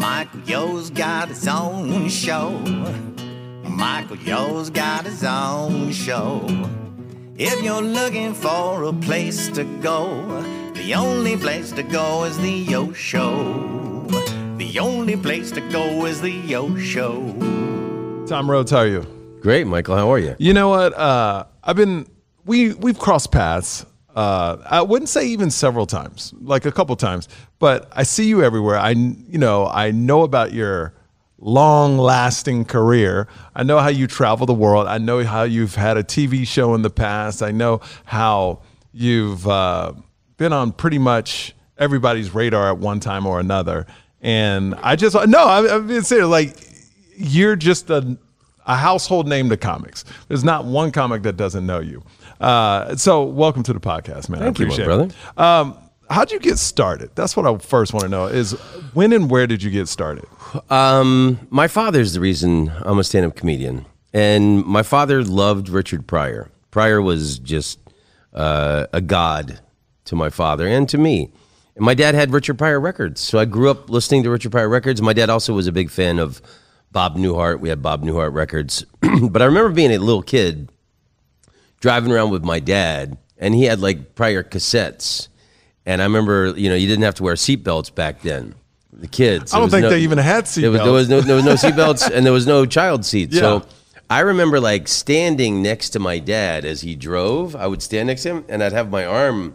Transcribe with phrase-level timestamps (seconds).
[0.00, 2.52] Michael Yo's got his own show.
[3.64, 6.46] Michael Yo's got his own show.
[7.36, 10.40] If you're looking for a place to go,
[10.72, 14.06] the only place to go is the Yo Show.
[14.56, 17.20] The only place to go is the Yo Show.
[18.26, 19.38] Tom Rhodes, how are you?
[19.42, 19.96] Great, Michael.
[19.96, 20.34] How are you?
[20.38, 20.94] You know what?
[20.94, 22.06] Uh, I've been
[22.46, 23.84] we we've crossed paths.
[24.14, 27.28] Uh, I wouldn't say even several times, like a couple times,
[27.58, 28.76] but I see you everywhere.
[28.76, 30.94] I you know I know about your
[31.38, 33.28] long lasting career.
[33.54, 34.86] I know how you travel the world.
[34.86, 37.42] I know how you've had a TV show in the past.
[37.42, 38.60] I know how
[38.92, 39.92] you've uh,
[40.36, 43.86] been on pretty much everybody's radar at one time or another.
[44.20, 46.56] And I just no, I, I've been saying like
[47.16, 48.18] you're just a
[48.66, 50.04] a household name to comics.
[50.28, 52.02] There's not one comic that doesn't know you.
[52.40, 54.40] Uh, so welcome to the podcast, man.
[54.40, 55.04] Thank I you, brother.
[55.04, 55.38] it.
[55.38, 55.76] Um,
[56.08, 57.10] how'd you get started?
[57.14, 58.52] That's what I first want to know is
[58.94, 60.24] when and where did you get started?
[60.70, 66.50] Um, my father's the reason I'm a stand-up comedian, and my father loved Richard Pryor.
[66.70, 67.78] Pryor was just
[68.32, 69.60] uh, a god
[70.06, 71.30] to my father and to me.
[71.76, 74.68] And my dad had Richard Pryor records, so I grew up listening to Richard Pryor
[74.68, 75.02] records.
[75.02, 76.40] My dad also was a big fan of
[76.90, 77.60] Bob Newhart.
[77.60, 78.84] We had Bob Newhart records,
[79.30, 80.70] but I remember being a little kid
[81.80, 85.28] driving around with my dad, and he had like Pryor cassettes.
[85.86, 88.54] And I remember, you know, you didn't have to wear seatbelts back then.
[88.92, 89.52] The kids.
[89.54, 91.54] I don't There think they even had there was, there was no there was no
[91.54, 93.32] seatbelts and there was no child seat.
[93.32, 93.40] Yeah.
[93.40, 93.66] So
[94.10, 97.56] I remember like standing next to my dad as he drove.
[97.56, 99.54] I would stand next to him and I'd have my arm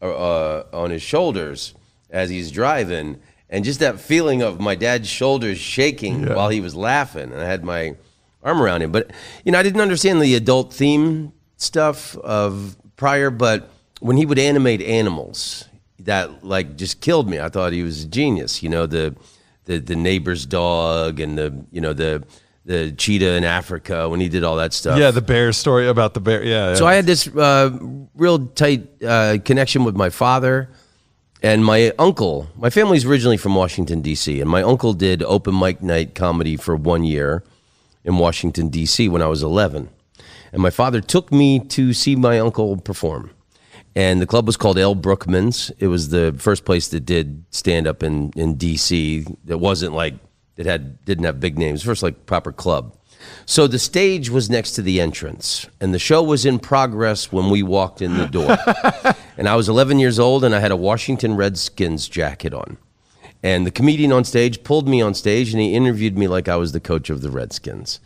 [0.00, 1.74] uh, uh, on his shoulders
[2.10, 6.76] as he's driving, and just that feeling of my dad's shoulders shaking while he was
[6.76, 7.96] laughing, and I had my
[8.42, 8.92] arm around him.
[8.92, 9.10] But
[9.44, 11.32] you know, I didn't understand the adult theme
[11.64, 13.68] stuff of Pryor, but
[14.00, 15.64] when he would animate animals,
[16.00, 17.40] that like just killed me.
[17.40, 18.62] I thought he was a genius.
[18.62, 19.16] You know, the
[19.64, 22.24] the the neighbor's dog and the you know the
[22.64, 24.98] the cheetah in Africa when he did all that stuff.
[24.98, 26.42] Yeah, the bear story about the bear.
[26.42, 26.70] Yeah.
[26.70, 26.74] yeah.
[26.74, 27.78] So I had this uh,
[28.14, 30.70] real tight uh, connection with my father
[31.42, 32.48] and my uncle.
[32.56, 34.40] My family's originally from Washington D.C.
[34.40, 37.44] and my uncle did open mic night comedy for one year
[38.02, 39.08] in Washington D.C.
[39.08, 39.90] when I was 11.
[40.54, 43.32] And my father took me to see my uncle perform.
[43.96, 45.72] And the club was called El Brookman's.
[45.80, 49.26] It was the first place that did stand up in, in D.C.
[49.46, 50.14] That wasn't like
[50.54, 51.82] that had didn't have big names.
[51.82, 52.96] First like proper club.
[53.46, 57.50] So the stage was next to the entrance, and the show was in progress when
[57.50, 58.56] we walked in the door.
[59.36, 62.78] and I was 11 years old, and I had a Washington Redskins jacket on.
[63.44, 66.56] And the comedian on stage pulled me on stage, and he interviewed me like I
[66.56, 68.00] was the coach of the Redskins.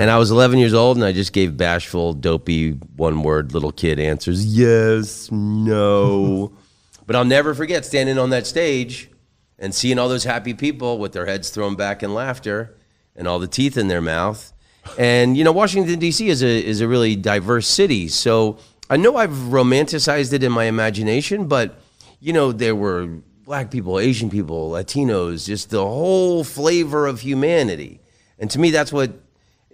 [0.00, 4.00] And I was 11 years old, and I just gave bashful, dopey, one-word little kid
[4.00, 6.52] answers: yes, no.
[7.06, 9.10] but I'll never forget standing on that stage
[9.58, 12.74] and seeing all those happy people with their heads thrown back in laughter
[13.14, 14.54] and all the teeth in their mouth.
[14.98, 16.30] And you know, Washington D.C.
[16.30, 18.56] is a is a really diverse city, so
[18.88, 21.78] I know I've romanticized it in my imagination, but
[22.20, 27.98] you know, there were black people, Asian people, Latinos, just the whole flavor of humanity.
[28.38, 29.10] And to me, that's what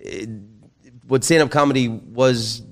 [0.01, 0.27] eh,
[1.09, 2.63] what stand up comedy was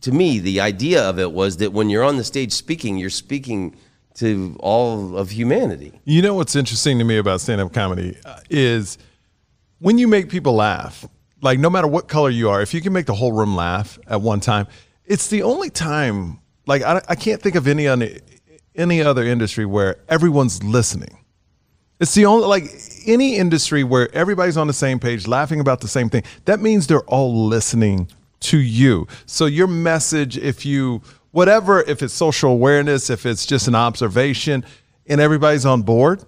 [0.00, 0.38] to me.
[0.38, 3.76] The idea of it was that when you're on the stage speaking, you're speaking
[4.14, 6.00] to all of humanity.
[6.04, 8.96] You know what's interesting to me about stand up comedy uh, is
[9.78, 11.06] when you make people laugh,
[11.42, 13.98] like no matter what color you are, if you can make the whole room laugh
[14.06, 14.66] at one time,
[15.04, 18.20] it's the only time, like, I, I can't think of any, other-
[18.80, 21.18] any other industry where everyone's listening.
[22.00, 22.64] It's the only, like,
[23.06, 26.86] any industry where everybody's on the same page, laughing about the same thing, that means
[26.86, 28.08] they're all listening
[28.40, 29.06] to you.
[29.26, 34.64] So your message, if you, whatever, if it's social awareness, if it's just an observation,
[35.06, 36.24] and everybody's on board,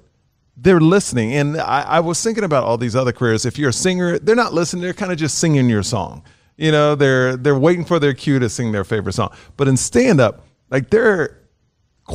[0.56, 1.32] they're listening.
[1.32, 3.46] And I, I was thinking about all these other careers.
[3.46, 6.22] If you're a singer, they're not listening, they're kind of just singing your song.
[6.58, 9.34] You know, they're they're waiting for their cue to sing their favorite song.
[9.56, 11.38] But in stand up, like they're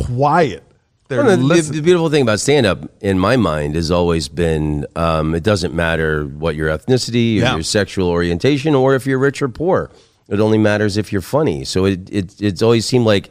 [0.05, 0.63] quiet.
[1.07, 4.85] They're Well, the, the, beautiful thing about stand up, in my mind, has always been
[4.95, 7.53] um, it doesn't matter what your ethnicity or Yeah.
[7.53, 9.89] your sexual orientation or if you're rich or poor.
[10.27, 11.63] It only matters if you're funny.
[11.63, 13.29] So it, it it's always seemed like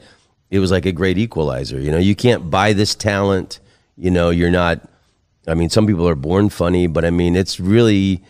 [0.50, 1.78] it was like a great equalizer.
[1.78, 3.60] You know, you can't buy this talent.
[3.98, 4.80] You know, you're not.
[5.46, 8.22] I mean, some people are born funny, but I mean, it's really,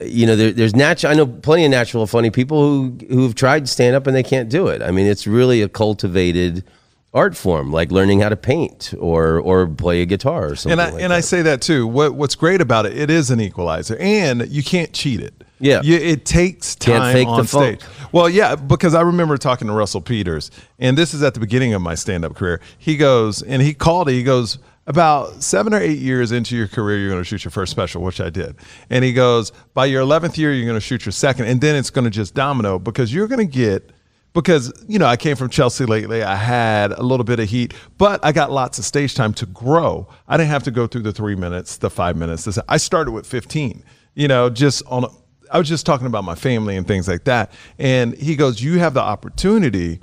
[0.00, 1.10] you know, there, there's natural.
[1.12, 4.50] I know plenty of natural funny people who who've tried stand up and they can't
[4.50, 4.82] do it.
[4.82, 6.64] I mean, it's really a cultivated
[7.12, 10.72] art form, like learning how to paint or or play a guitar or something.
[10.72, 11.16] and I like and that.
[11.16, 11.86] I say that too.
[11.86, 12.96] What what's great about it?
[12.96, 15.34] It is an equalizer, and you can't cheat it.
[15.62, 15.82] Yeah.
[15.82, 17.82] you, it takes time on funk.
[17.82, 17.90] stage.
[18.12, 21.74] Well, yeah, because I remember talking to Russell Peters, and this is at the beginning
[21.74, 22.62] of my stand up career.
[22.78, 24.12] He goes and he called it.
[24.12, 27.50] He goes, about seven or eight years into your career, you're going to shoot your
[27.50, 28.56] first special, which I did.
[28.88, 31.46] And he goes, by your 11th year, you're going to shoot your second.
[31.46, 33.90] And then it's going to just domino because you're going to get,
[34.32, 36.22] because, you know, I came from Chelsea lately.
[36.22, 39.46] I had a little bit of heat, but I got lots of stage time to
[39.46, 40.08] grow.
[40.28, 42.58] I didn't have to go through the three minutes, the five minutes.
[42.68, 43.82] I started with 15,
[44.14, 45.08] you know, just on a,
[45.52, 47.50] I was just talking about my family and things like that.
[47.78, 50.00] And he goes, You have the opportunity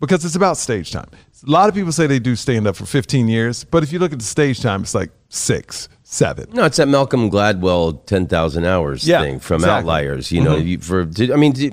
[0.00, 1.08] because it's about stage time.
[1.46, 3.98] A lot of people say they do stand up for 15 years, but if you
[3.98, 6.48] look at the stage time, it's like six, seven.
[6.52, 9.78] No, it's that Malcolm Gladwell ten thousand hours Yeah, thing from exactly.
[9.78, 10.30] Outliers.
[10.30, 10.66] You know, mm-hmm.
[10.66, 11.72] you, for I mean to,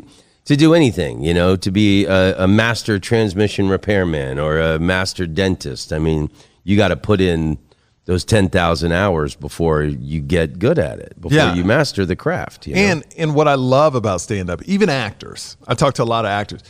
[0.50, 5.28] to do anything, you know, to be a, a master transmission repairman or a master
[5.28, 5.94] dentist.
[5.94, 6.32] I mean,
[6.64, 7.60] you got to put in
[8.06, 11.54] those ten thousand hours before you get good at it, before Yeah.
[11.54, 12.66] you master the craft.
[12.66, 12.82] You know?
[12.82, 16.26] And and what I love about stand up, even actors, I talk to a lot
[16.26, 16.64] of actors.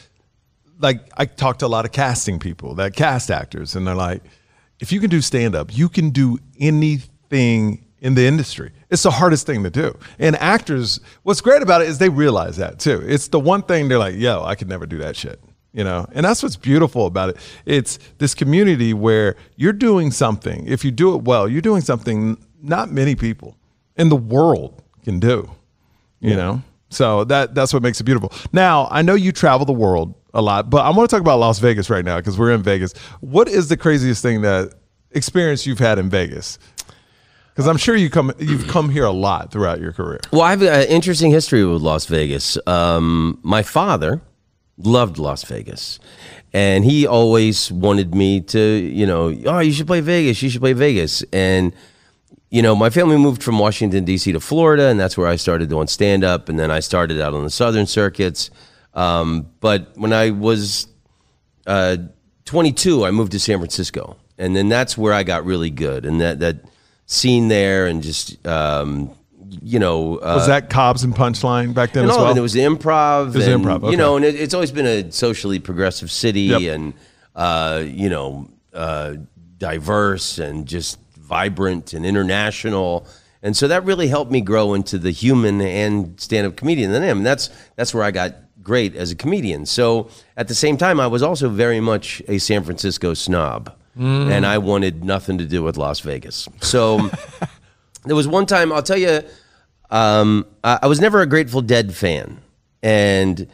[0.78, 4.24] Like I talk to a lot of casting people that cast actors, and they're like,
[4.82, 8.72] if you can do stand up, you can do anything in the industry.
[8.90, 9.98] It's the hardest thing to do.
[10.18, 13.04] And actors, what's great about it is they realize that too.
[13.06, 15.40] It's the one thing they're like, yo, I could never do that shit.
[15.72, 17.38] You know, and that's what's beautiful about it.
[17.66, 20.66] It's this community where you're doing something.
[20.66, 23.56] If you do it well, you're doing something not many people
[23.96, 25.50] in the world can do
[26.20, 29.74] you know so that that's what makes it beautiful now i know you travel the
[29.74, 32.52] world a lot but i want to talk about las vegas right now because we're
[32.52, 34.74] in vegas what is the craziest thing that
[35.12, 36.60] experience you've had in vegas
[37.60, 40.52] because i'm sure you come you've come here a lot throughout your career Well, I
[40.52, 42.58] have an interesting history with Las Vegas.
[42.66, 44.22] Um, my father
[44.78, 46.00] loved Las Vegas,
[46.54, 50.42] and he always wanted me to, you know, oh, you should play Vegas.
[50.42, 51.22] You should play Vegas.
[51.34, 51.74] And
[52.50, 54.32] you know, my family moved from Washington D.C.
[54.32, 56.48] to Florida, and that's where I started doing stand up.
[56.48, 58.52] And then I started out on the southern circuits.
[58.94, 60.88] Um, but when I was
[61.68, 61.98] uh,
[62.46, 66.06] 22, I moved to San Francisco, and then that's where I got really good.
[66.06, 66.56] And that that
[67.10, 69.12] scene there, and just um,
[69.64, 72.42] you know, uh, was that cobb's and punchline back then and as well it, it
[72.42, 73.30] was improv.
[73.30, 73.92] It was and, improv, okay.
[73.92, 76.62] You know, and it, it's always been a socially progressive city, Yep.
[76.76, 76.94] and
[77.36, 79.16] uh, you know, uh,
[79.58, 83.08] diverse and just vibrant and international.
[83.42, 87.06] And so that really helped me grow into the human and stand-up comedian that I
[87.06, 87.18] am.
[87.18, 89.66] And that's that's where I got great as a comedian.
[89.66, 94.32] So at the same time, I was also very much a San Francisco snob, Mm.
[94.32, 96.48] and I wanted nothing to do with Las Vegas.
[96.62, 97.10] So
[98.06, 99.22] there was one time I'll tell you,
[99.90, 102.40] um, I, I was never a Grateful Dead fan,
[102.82, 103.46] and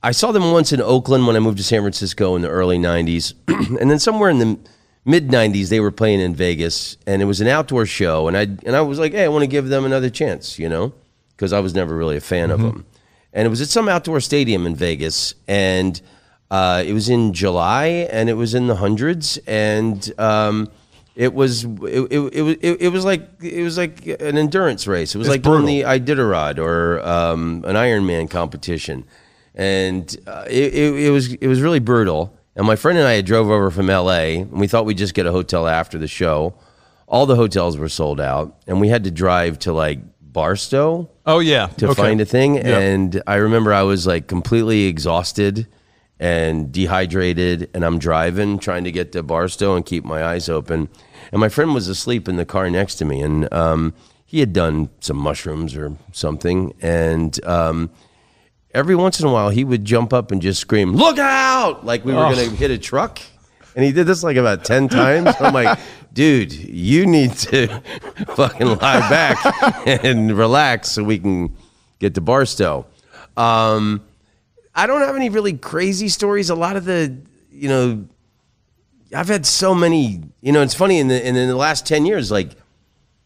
[0.00, 2.78] I saw them once in Oakland when I moved to San Francisco in the early
[2.78, 3.34] '90s,
[3.80, 4.58] and then somewhere in the
[5.04, 8.42] mid '90s they were playing in Vegas, and it was an outdoor show, and I
[8.42, 10.92] and I was like, hey, I want to give them another chance, you know,
[11.30, 12.86] because I was never really a fan of them,
[13.32, 16.00] and it was at some outdoor stadium in Vegas, and
[16.52, 20.68] uh, it was in July, and it was in the hundreds, and um,
[21.16, 25.14] it was it, it, it was it, was like it was like an endurance race.
[25.14, 29.04] It was It's like doing the Iditarod or um, an Ironman competition,
[29.54, 32.36] and uh, it, it, it was it was really brutal.
[32.54, 34.40] And my friend and I had drove over from L.A.
[34.40, 36.52] and we thought we'd just get a hotel after the show.
[37.08, 41.38] All the hotels were sold out, and we had to drive to like Barstow oh
[41.40, 42.02] yeah to Okay.
[42.02, 42.56] find a thing.
[42.56, 42.64] Yep.
[42.66, 45.66] And I remember I was like completely exhausted
[46.22, 50.88] and dehydrated, and I'm driving trying to get to Barstow and keep my eyes open.
[51.32, 53.92] And my friend was asleep in the car next to me, and um,
[54.24, 56.74] he had done some mushrooms or something.
[56.80, 57.90] And um,
[58.72, 62.04] every once in a while, he would jump up and just scream, "Look out!" like
[62.04, 62.32] we were Oh.
[62.34, 63.20] going to hit a truck.
[63.74, 65.34] And he did this like about 10 times.
[65.40, 65.78] I'm like,
[66.12, 67.66] dude, you need to
[68.36, 71.56] fucking lie back and relax so we can
[71.98, 72.86] get to Barstow.
[73.36, 74.02] Um,
[74.74, 76.50] I don't have any really crazy stories.
[76.50, 77.16] A lot of the,
[77.50, 78.04] you know,
[79.14, 82.30] I've had so many, you know, it's funny in the, in the last 10 years,
[82.30, 82.56] like,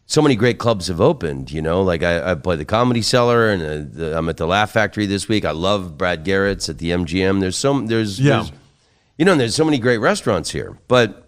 [0.09, 1.81] so many great clubs have opened, you know.
[1.81, 5.05] Like I, I play the Comedy Cellar, and uh, the, I'm at the Laugh Factory
[5.05, 5.43] this week.
[5.43, 7.41] I love Brad Garrett's at the MGM.
[7.41, 8.37] There's so there's, Yeah.
[8.37, 8.51] there's
[9.17, 10.77] you know, there's so many great restaurants here.
[10.87, 11.27] But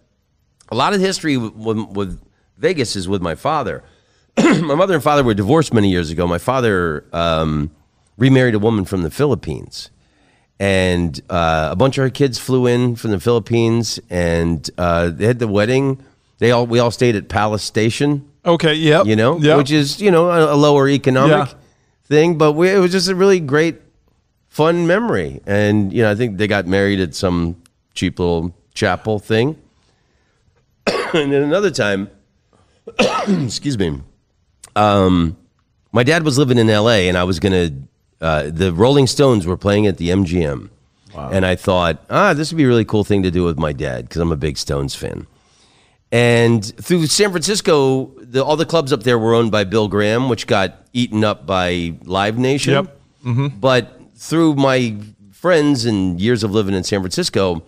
[0.70, 2.22] a lot of history with, with, with
[2.58, 3.84] Vegas is with my father.
[4.38, 6.26] my mother and father were divorced many years ago.
[6.26, 7.72] My father um,
[8.18, 9.90] remarried a woman from the Philippines,
[10.60, 15.26] and uh, a bunch of her kids flew in from the Philippines, and uh, they
[15.26, 16.04] had the wedding.
[16.40, 19.58] They all we all stayed at Palace Station okay yep you know, yep.
[19.58, 21.54] which is you know a, a lower economic Yeah.
[22.06, 23.76] thing, but we, it was just a really great,
[24.48, 25.42] fun memory.
[25.46, 27.62] And you know, I think they got married at some
[27.94, 29.58] cheap little chapel thing.
[30.88, 32.10] and then another time,
[33.28, 34.02] excuse me,
[34.76, 35.38] um,
[35.92, 37.08] my dad was living in L.A.
[37.10, 37.72] and I was gonna.
[38.22, 40.70] Uh, the Rolling Stones were playing at the MGM,
[41.16, 43.74] and I thought, ah, this would be a really cool thing to do with my
[43.74, 45.28] dad because I'm a big Stones fan.
[46.12, 50.28] And through San Francisco, the, all the clubs up there were owned by Bill Graham,
[50.28, 52.74] which got eaten up by Live Nation.
[52.74, 53.60] Yep.
[53.60, 54.98] But through my
[55.32, 57.64] friends and years of living in San Francisco,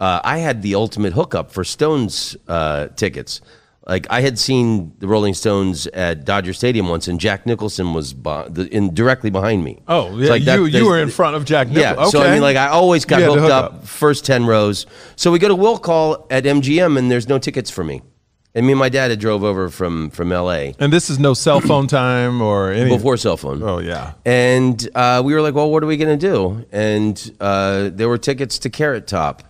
[0.00, 3.40] uh, I had the ultimate hookup for Stones uh, tickets.
[3.86, 8.14] Like I had seen the Rolling Stones at Dodger Stadium once, and Jack Nicholson was
[8.14, 9.82] the, in directly behind me.
[9.86, 10.30] Oh, yeah.
[10.30, 11.90] like that- you you were in front of Jack yeah.
[11.90, 12.20] Nicholson.
[12.20, 14.86] So I mean, like I always got hooked hook up, first ten rows.
[15.16, 18.00] So we go to will call at MGM, and there's no tickets for me.
[18.56, 20.74] And me and my dad had drove over from from L.A.
[20.78, 22.88] And this is no cell phone time or any.
[22.88, 23.62] before cell phone.
[23.62, 24.12] Oh yeah.
[24.24, 26.64] And uh, we were like, well, what are we going to do?
[26.70, 29.42] And uh, there were tickets to Carrot Top.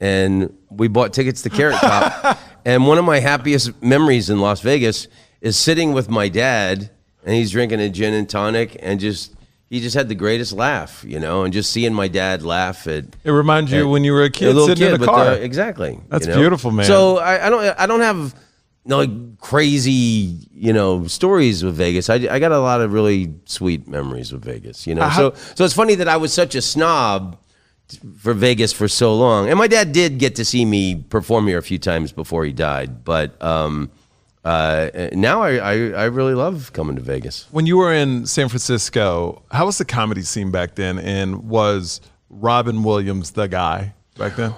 [0.00, 2.36] And we bought tickets to Carrot Top.
[2.64, 5.08] and one of my happiest memories in Las Vegas
[5.40, 6.90] is sitting with my dad,
[7.24, 9.34] and he's drinking a gin and tonic, and just.
[9.68, 13.06] He just had the greatest laugh, you know, and just seeing my dad laugh at
[13.24, 15.24] It reminds you when you were a kid little sitting in a car.
[15.36, 15.98] the- exactly.
[16.10, 16.38] That's you know?
[16.40, 16.84] beautiful, man.
[16.84, 18.34] So I, I don't I don't have
[18.84, 22.10] no like crazy you know stories with Vegas.
[22.10, 24.86] I, I got a lot of really sweet memories with Vegas.
[24.86, 27.38] You know, uh, How- so so it's funny that I was such a snob
[28.18, 31.58] for Vegas for so long, and my dad did get to see me perform here
[31.58, 33.40] a few times before he died, but.
[33.42, 33.90] um
[34.44, 37.46] uh, now I, I, I really love coming to Vegas.
[37.52, 40.98] when you were in San Francisco, how was the comedy scene back then?
[40.98, 44.52] And was Robin Williams the guy back then?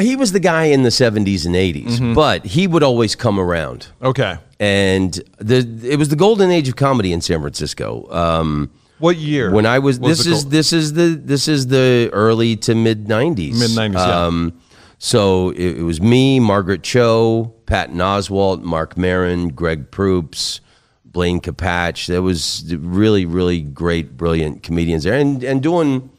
[0.00, 2.14] He was the guy in the 70s and 80s, Mm-hmm.
[2.14, 3.86] but he would always come around.
[4.02, 4.38] Okay.
[4.58, 8.08] and the it was the golden age of comedy in San Francisco.
[8.10, 9.50] Um, What year?
[9.50, 13.58] when I was, this is this is the this is the early to mid '90s.
[13.58, 14.26] Mid-nineties, yeah.
[14.26, 14.60] Um,
[14.98, 20.60] so it, it was me, Margaret Cho, Patton Oswalt, Marc Maron, Greg Proops,
[21.04, 22.06] Blaine Capatch.
[22.06, 26.10] There was really really great, brilliant comedians there, and and doing,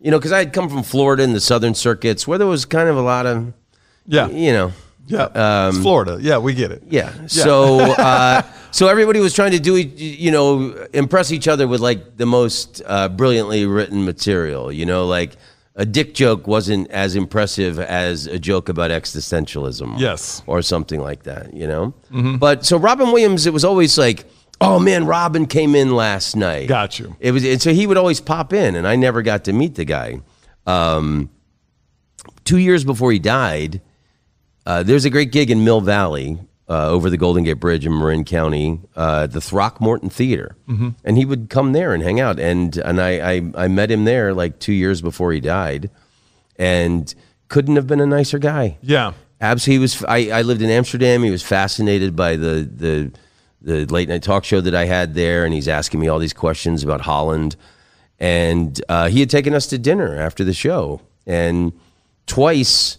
[0.00, 2.64] you know, because I had come from Florida in the southern circuits where there was
[2.64, 3.52] kind of a lot of,
[4.06, 4.28] yeah.
[4.28, 4.72] you know.
[5.06, 5.68] Yeah.
[5.68, 6.18] it's Florida.
[6.18, 6.82] Yeah, we get it.
[6.88, 7.26] Yeah.
[7.26, 8.42] So uh,
[8.74, 12.82] so everybody was trying to do you know impress each other with like the most
[12.84, 14.72] uh, brilliantly written material.
[14.72, 15.36] You know, like
[15.76, 20.00] a dick joke wasn't as impressive as a joke about existentialism.
[20.00, 20.42] Yes.
[20.48, 21.54] Or something like that.
[21.54, 21.94] You know.
[22.38, 24.24] But so Robin Williams, it was always like.
[24.60, 26.68] Oh man, Robin came in last night.
[26.68, 27.16] Got you.
[27.18, 29.74] It was, and so he would always pop in, and I never got to meet
[29.74, 30.20] the guy.
[30.64, 31.28] Um,
[32.44, 33.82] two years before he died,
[34.64, 37.92] uh, there's a great gig in Mill Valley uh, over the Golden Gate Bridge in
[37.92, 40.90] Marin County, uh, the Throckmorton Theater, Mm-hmm.
[41.04, 42.38] and he would come there and hang out.
[42.40, 45.90] And and I, I I met him there like two years before he died,
[46.58, 47.14] and
[47.48, 48.78] couldn't have been a nicer guy.
[48.82, 49.12] Yeah.
[49.40, 50.02] Abs, he was.
[50.04, 51.22] I, I lived in Amsterdam.
[51.22, 53.12] He was fascinated by the the
[53.60, 56.32] the late night talk show that I had there, and he's asking me all these
[56.32, 57.56] questions about Holland.
[58.18, 61.72] And uh, he had taken us to dinner after the show, and
[62.26, 62.98] twice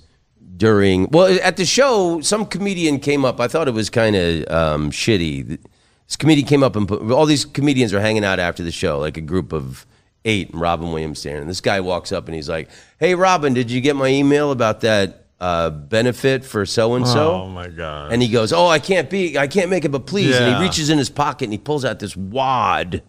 [0.56, 3.40] during well at the show, some comedian came up.
[3.40, 5.60] I thought it was kind of um, shitty.
[6.08, 9.00] This comedian came up and put, all these comedians are hanging out after the show,
[9.00, 9.86] like a group of
[10.24, 12.70] eight, and Robin Williams standing And this guy walks up and he's like,
[13.00, 17.34] "Hey, Robin, did you get my email about that?" Uh, benefit for so and so.
[17.34, 18.14] Oh my god.
[18.14, 20.48] And he goes, "Oh, I can't be, I can't make it, but please." yeah.
[20.48, 23.04] And he reaches in his pocket and he pulls out this wad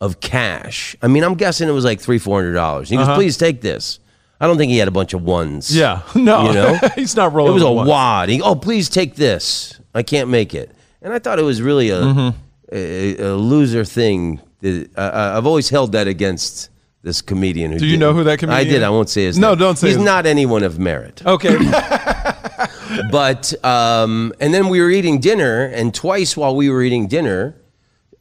[0.00, 0.96] of cash.
[1.02, 2.88] I mean, I'm guessing it was like three, four hundred dollars.
[2.88, 4.00] He goes, "Please take this."
[4.40, 5.74] I don't think he had a bunch of ones.
[5.76, 6.02] yeah.
[6.14, 6.46] No.
[6.48, 7.52] you know, he's not rolling.
[7.52, 8.28] It was a wad.
[8.30, 9.78] He, oh, please take this.
[9.94, 10.70] I can't make it.
[11.02, 12.38] And I thought it was really a Mm-hmm.
[12.72, 14.40] a, a loser thing.
[14.60, 16.68] That, uh, I've always held that against
[17.02, 17.72] this comedian.
[17.72, 18.66] Who Do you did- know who that comedian?
[18.66, 18.82] I did.
[18.82, 19.58] I won't say his No, name.
[19.58, 21.56] don't say He's his- not anyone of merit Okay.
[23.10, 27.56] but um, and then we were eating dinner, and twice while we were eating dinner,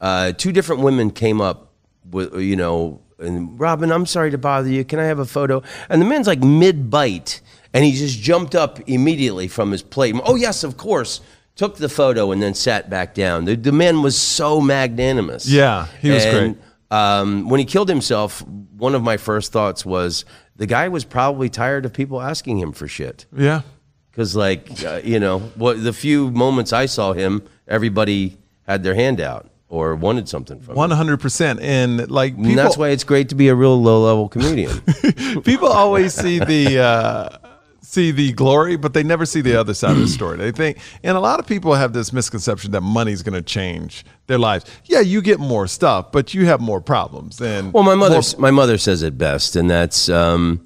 [0.01, 1.71] uh, two different women came up
[2.09, 4.83] with you know, and Robin, I'm sorry to bother you.
[4.85, 5.61] Can I have a photo?
[5.89, 7.41] And the man's like mid bite,
[7.73, 10.15] and he just jumped up immediately from his plate.
[10.23, 11.21] Oh yes, of course.
[11.55, 13.43] Took the photo and then sat back down.
[13.43, 15.45] The, the man was so magnanimous.
[15.45, 16.65] Yeah, he was And, great.
[16.89, 18.41] Um, when he killed himself,
[18.77, 20.23] one of my first thoughts was
[20.55, 23.25] the guy was probably tired of people asking him for shit.
[23.35, 23.61] yeah.
[24.09, 28.95] Because, like, uh, you know, what the few moments I saw him, everybody had their
[28.95, 30.77] hand out or wanted something from him.
[30.77, 31.61] One hundred percent.
[31.61, 34.81] And like people, And that's why it's great to be a real low level comedian.
[35.43, 37.37] people always see the uh,
[37.81, 40.37] see the glory, but they never see the other side of the story.
[40.37, 44.05] They think, and a lot of people have this misconception that money's going to change
[44.27, 44.65] their lives.
[44.85, 47.41] Yeah, you get more stuff, but you have more problems.
[47.41, 50.65] And well, my mother, my mother says it best, and that's um,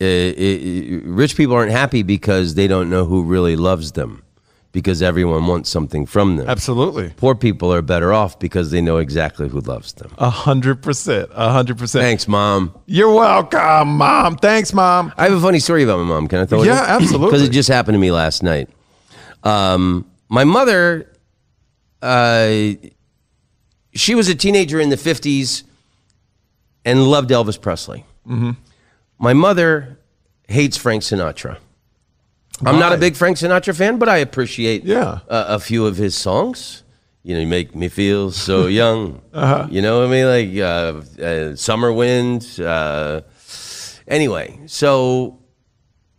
[0.00, 4.22] i i rich people aren't happy because they don't know who really loves them,
[4.72, 6.48] because everyone wants something from them.
[6.48, 10.10] absolutely Poor people are better off because they know exactly who loves them.
[10.18, 12.02] a hundred percent, a hundred percent.
[12.02, 12.72] Thanks, mom.
[12.86, 14.36] You're welcome, mom.
[14.36, 15.12] Thanks, mom.
[15.16, 16.28] I have a funny story about my mom.
[16.28, 16.70] Can I tell you?
[16.70, 17.26] Yeah, absolutely.
[17.26, 18.68] Because it just happened to me last night.
[19.42, 21.10] Um, my mother,
[22.02, 22.72] uh,
[23.92, 25.64] she was a teenager in the 50s
[26.84, 28.04] and loved Elvis Presley.
[29.18, 29.98] My mother
[30.48, 31.58] hates Frank Sinatra.
[32.64, 35.20] I'm not a big Frank Sinatra fan, but I appreciate Yeah.
[35.28, 36.82] a, a few of his songs.
[37.22, 39.20] You know, you make me feel so young.
[39.70, 40.26] You know what I mean?
[40.26, 42.58] Like uh, uh, Summer Wind.
[42.60, 43.20] Uh,
[44.08, 45.38] anyway, so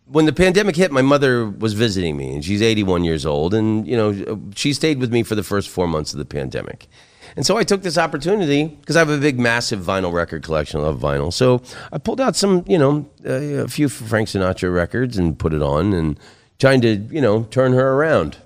[0.05, 3.87] when the pandemic hit, my mother was visiting me, and she's 81 years old, and
[3.87, 6.87] you know she stayed with me for the first four months of the pandemic.
[7.35, 10.79] And so I took this opportunity because I have a big, massive vinyl record collection.
[10.79, 11.61] I love vinyl, so
[11.91, 15.61] I pulled out some, you know, uh, a few Frank Sinatra records and put it
[15.61, 16.19] on, and
[16.59, 18.37] trying to, you know, turn her around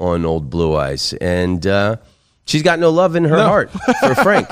[0.00, 1.12] on old Blue Eyes.
[1.14, 1.96] And uh,
[2.44, 4.48] she's got no love in her heart for Frank.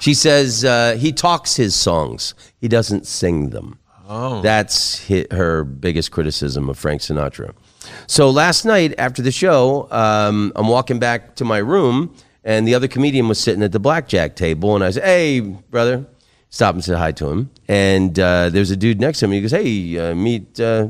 [0.00, 3.78] She says uh, he talks his songs, he doesn't sing them.
[4.42, 7.54] That's hit her biggest criticism of Frank Sinatra.
[8.06, 12.14] So last night after the show, um, I'm walking back to my room,
[12.44, 16.06] and the other comedian was sitting at the blackjack table, and I said, "Hey, brother,"
[16.50, 17.50] stop and said hi to him.
[17.68, 19.32] And uh, there's a dude next to him.
[19.32, 20.88] He goes, "Hey, uh, meet uh,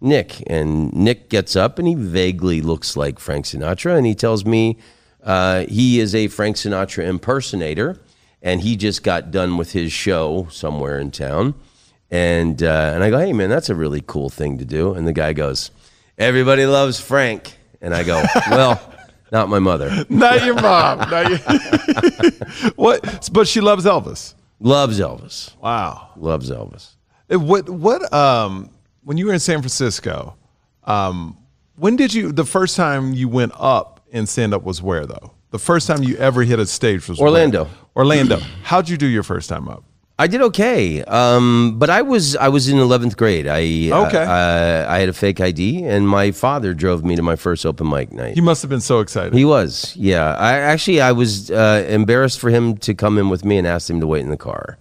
[0.00, 4.44] Nick." And Nick gets up, and he vaguely looks like Frank Sinatra, and he tells
[4.44, 4.78] me
[5.22, 8.00] uh, he is a Frank Sinatra impersonator,
[8.42, 11.54] and he just got done with his show somewhere in town.
[12.10, 14.94] And uh, and I go, hey man, that's a really cool thing to do.
[14.94, 15.70] And the guy goes,
[16.18, 17.56] everybody loves Frank.
[17.80, 18.92] And I go, well,
[19.32, 20.04] not my mother.
[20.10, 20.98] Not your mom.
[21.10, 21.38] Not your-
[22.76, 23.28] what?
[23.32, 24.34] But she loves Elvis.
[24.60, 25.56] Loves Elvis.
[25.60, 26.10] Wow.
[26.16, 26.94] Loves Elvis.
[27.30, 27.68] Eh, What?
[27.68, 28.12] What?
[28.12, 28.70] Um,
[29.04, 30.36] when you were in San Francisco,
[30.84, 31.36] um,
[31.76, 32.32] when did you?
[32.32, 35.32] The first time you went up in stand up was where though?
[35.50, 37.28] The first time you ever hit a stage was where?
[37.28, 37.68] Orlando.
[37.96, 38.38] Orlando.
[38.62, 39.82] How'd you do your first time up?
[40.20, 43.46] I did okay, um, but I was I was in eleventh grade.
[43.48, 44.22] I Okay.
[44.22, 47.88] uh, I had a fake ID, and my father drove me to my first open
[47.88, 48.34] mic night.
[48.34, 49.32] He must have been so excited.
[49.32, 50.34] He was, yeah.
[50.34, 53.88] I actually I was uh, embarrassed for him to come in with me and asked
[53.88, 54.76] him to wait in the car,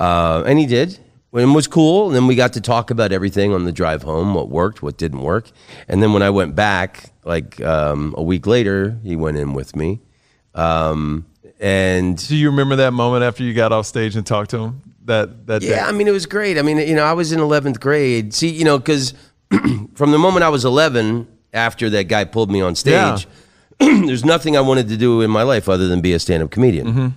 [0.00, 0.98] uh, and he did.
[1.32, 2.06] And it was cool.
[2.08, 4.96] And then we got to talk about everything on the drive home, what worked, what
[4.96, 5.50] didn't work.
[5.88, 9.74] And then when I went back, like um, a week later, he went in with
[9.76, 10.00] me.
[10.54, 11.26] Um,
[11.60, 14.82] and do you remember that moment after you got off stage and talked to him?
[15.04, 15.80] That that yeah, day?
[15.80, 16.58] I mean, it was great.
[16.58, 18.34] I mean, you know, I was in 11th grade.
[18.34, 19.14] See, you know, because
[19.94, 23.26] from the moment I was 11, after that guy pulled me on stage,
[23.78, 26.50] there's nothing I wanted to do in my life other than be a stand up
[26.50, 26.86] comedian.
[26.86, 27.08] Mm-hmm.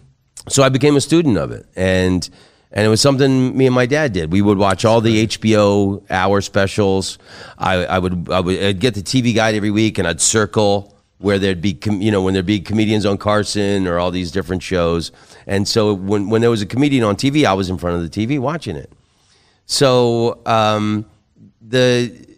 [0.50, 1.66] So I became a student of it.
[1.76, 2.30] And
[2.72, 4.32] and it was something me and my dad did.
[4.32, 7.18] We would watch all the HBO hour specials.
[7.58, 10.97] I, I would I would I'd get the TV guide every week, and I'd circle
[11.20, 14.32] where there'd be com- you know when there'd be comedians on Carson or all these
[14.32, 15.12] different shows.
[15.46, 18.10] And so when when there was a comedian on TV, I was in front of
[18.10, 18.92] the TV watching it.
[19.66, 21.06] So um,
[21.62, 22.38] the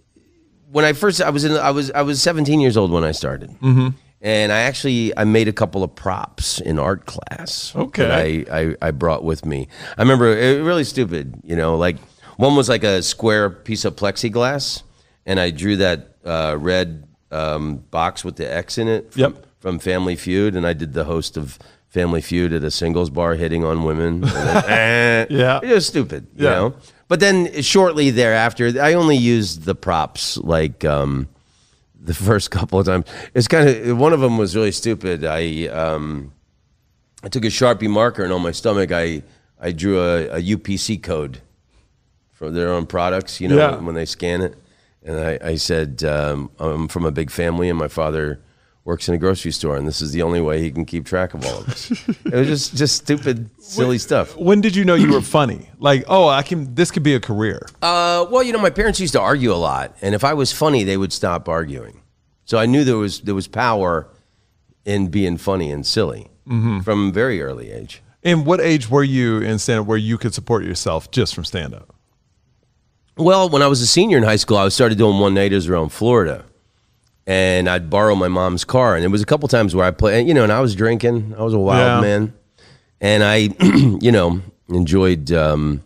[0.72, 3.12] when I first I was in I was I was 17 years old when I
[3.12, 3.52] started.
[3.62, 3.90] Mm-hmm.
[4.22, 7.74] And I actually I made a couple of props in art class.
[7.76, 8.04] Okay.
[8.04, 8.12] that
[8.52, 9.68] I, I I brought with me.
[9.98, 11.98] I remember it really stupid, you know, like
[12.38, 14.84] one was like a square piece of plexiglass,
[15.26, 19.14] and I drew that uh, red um, box with the X in it.
[19.14, 19.46] From, Yep.
[19.60, 23.36] From Family Feud, and I did the host of Family Feud at a singles bar,
[23.36, 24.22] hitting on women.
[24.22, 25.26] Then, eh.
[25.30, 25.60] Yeah.
[25.62, 26.52] it was stupid, you Yeah.
[26.52, 26.74] know.
[27.10, 31.28] But then shortly thereafter, I only used the props like um,
[32.00, 33.06] the first couple of times.
[33.34, 35.26] It's kind of one of them was really stupid.
[35.26, 36.32] I um,
[37.24, 39.24] I took a sharpie marker and on my stomach I
[39.60, 41.42] I drew a, a UPC code
[42.32, 43.42] for their own products.
[43.42, 43.76] You know Yeah.
[43.78, 44.56] when they scan it,
[45.10, 48.42] and I, I said um, I'm from a big family and my father
[48.86, 51.34] works in a grocery store and this is the only way he can keep track
[51.34, 51.92] of all of us.
[52.26, 54.36] it was just just stupid, silly stuff.
[54.38, 55.70] when did you know you were funny?
[55.80, 56.76] Like, oh, I can.
[56.76, 57.60] This could be a career.
[57.82, 60.52] Uh, well, you know, my parents used to argue a lot, and if I was
[60.52, 62.02] funny, they would stop arguing.
[62.46, 64.10] So I knew there was there was power
[64.86, 66.32] in being funny and silly
[66.84, 68.02] from a very early age.
[68.24, 71.46] And what age were you in stand up where you could support yourself just from
[71.46, 71.94] stand up?
[73.20, 75.90] Well, when I was a senior in high school, I started doing one nighters around
[75.90, 76.46] Florida,
[77.28, 80.22] and I'd borrow my mom's car, and it was a couple times where I play,
[80.22, 81.36] you know, and I was drinking.
[81.38, 82.10] I was a wild Yeah.
[82.10, 82.34] man,
[83.02, 83.36] and I,
[84.02, 85.84] you know, enjoyed um,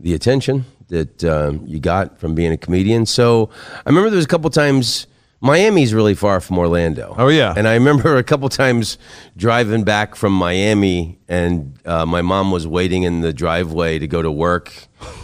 [0.00, 3.06] the attention that um, you got from being a comedian.
[3.06, 3.48] So
[3.86, 5.06] I remember there was a couple times.
[5.42, 7.14] Miami's really far from Orlando.
[7.16, 7.54] Oh, yeah.
[7.56, 8.98] and I remember a couple times
[9.36, 14.20] driving back from Miami, and uh, my mom was waiting in the driveway to go
[14.20, 14.72] to work,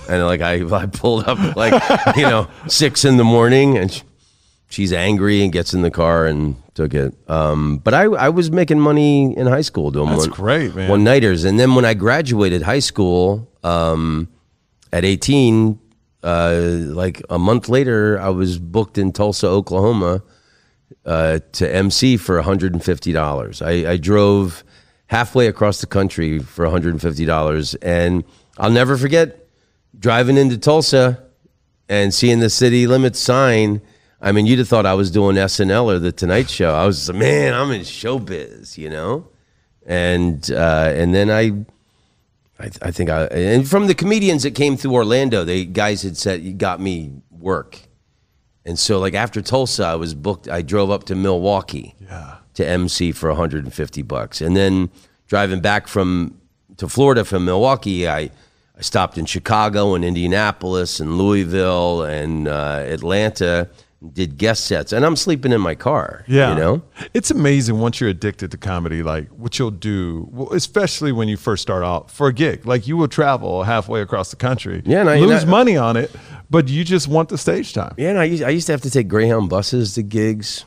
[0.08, 1.72] and like I, I pulled up like
[2.16, 4.00] you know six in the morning, and sh
[4.68, 7.14] she's angry and gets in the car and took it.
[7.28, 10.88] Um, but I, I was making money in high school doing That's one, great, man.
[10.88, 14.28] one nighters, and then when I graduated high school um,
[14.94, 15.78] at eighteen.
[16.26, 20.24] Uh, like a month later, I was booked in Tulsa, Oklahoma,
[21.04, 23.62] uh, to MC for $150.
[23.64, 24.64] I, I drove
[25.06, 27.76] halfway across the country for $150.
[27.80, 28.24] And
[28.58, 29.46] I'll never forget
[29.96, 31.22] driving into Tulsa
[31.88, 33.80] and seeing the city limits sign.
[34.20, 36.74] I mean, you'd have thought I was doing SNL or The Tonight Show.
[36.74, 39.28] I was, like, man, I'm in showbiz, you know?
[39.86, 41.52] And, uh, and then I,
[42.58, 46.16] I, I think I, and from the comedians that came through Orlando, they guys had
[46.16, 47.80] said, you got me work.
[48.64, 50.48] And so, like after Tulsa, I was booked.
[50.48, 52.38] I drove up to Milwaukee Yeah.
[52.54, 54.90] to MC for 150 bucks, and then
[55.28, 56.40] driving back from
[56.78, 58.30] to Florida from Milwaukee, I
[58.76, 63.68] I stopped in Chicago and Indianapolis and Louisville and uh, Atlanta.
[64.12, 66.22] Did guest sets, and I'm sleeping in my car.
[66.28, 66.50] Yeah.
[66.50, 66.82] you know.
[67.14, 71.38] It's amazing once you're addicted to comedy, like what you'll do, well, especially when you
[71.38, 72.66] first start out for a gig.
[72.66, 75.76] Like you will travel halfway across the country, Yeah, and I- lose and I- money
[75.78, 76.14] on it,
[76.50, 77.94] but you just want the stage time.
[77.96, 80.66] Yeah, and I used, I used to have to take Greyhound buses to gigs,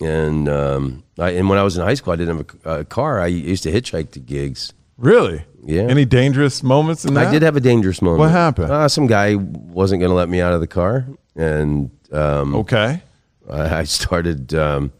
[0.00, 2.84] and um, I, and when I was in high school, I didn't have a, a
[2.86, 3.20] car.
[3.20, 4.72] I used to hitchhike to gigs.
[4.96, 5.44] Really?
[5.64, 5.82] Yeah.
[5.82, 7.28] Any dangerous moments in that?
[7.28, 8.20] I did have a dangerous moment.
[8.20, 8.72] What happened?
[8.72, 13.02] Uh, some guy wasn't going to let me out of the car, and um, Okay.
[13.50, 14.92] I, I started um,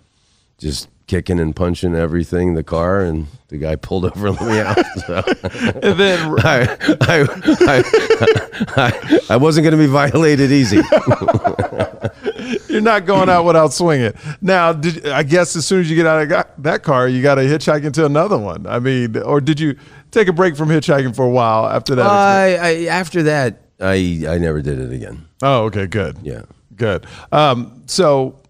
[0.58, 4.48] just kicking and punching everything in the car, and the guy pulled over and let
[4.50, 4.78] me out.
[5.06, 5.22] So
[5.82, 7.26] And then I, I,
[7.66, 7.82] I,
[8.76, 10.76] I, I wasn't going to be violated easy.
[12.68, 14.12] you're not going out without swinging.
[14.40, 17.36] Now, did, I guess as soon as you get out of that car, you got
[17.36, 18.66] to hitchhike into another one.
[18.66, 19.76] I mean, or did you
[20.12, 22.06] take a break from hitchhiking for a while after that?
[22.06, 25.26] I, I, after that, I, I never did it again.
[25.42, 26.16] Oh, okay, good.
[26.22, 26.42] Yeah.
[26.76, 27.06] Good.
[27.32, 28.40] Um, so,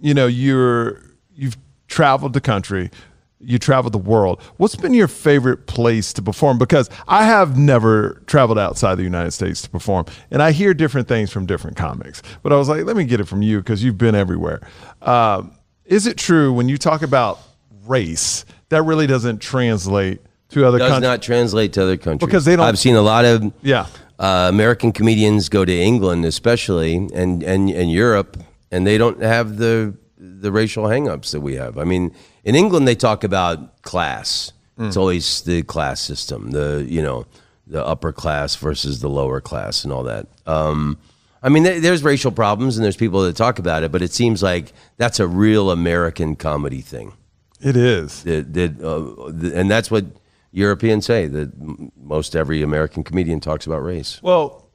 [0.00, 1.00] you know, you're
[1.34, 1.56] you've
[1.88, 2.90] traveled the country,
[3.38, 4.42] you traveled the world.
[4.56, 6.58] What's been your favorite place to perform?
[6.58, 11.06] Because I have never traveled outside the United States to perform, and I hear different
[11.06, 12.22] things from different comics.
[12.42, 14.60] But I was like, let me get it from you because you've been everywhere.
[15.02, 15.52] Um,
[15.84, 17.38] is it true when you talk about
[17.86, 21.08] race that really doesn't translate to other Does countries?
[21.08, 23.86] not translate to other countries Because they don't- I've seen a lot of Yeah.
[24.20, 28.36] Uh, American comedians go to England, especially and, and and Europe,
[28.70, 31.78] and they don't have the the racial hangups that we have.
[31.78, 34.52] I mean, in England they talk about class.
[34.82, 37.26] It's always the class system, the you know
[37.66, 40.26] the upper class versus the lower class, and all that.
[40.46, 40.96] Um,
[41.42, 44.12] I mean, there- there's racial problems, and there's people that talk about it, but it
[44.12, 47.12] seems like that's a real American comedy thing
[47.60, 48.22] It is.
[48.24, 50.04] that, that uh, th- and that's what
[50.52, 51.52] Europeans say that
[51.96, 54.66] most every American comedian talks about race Well,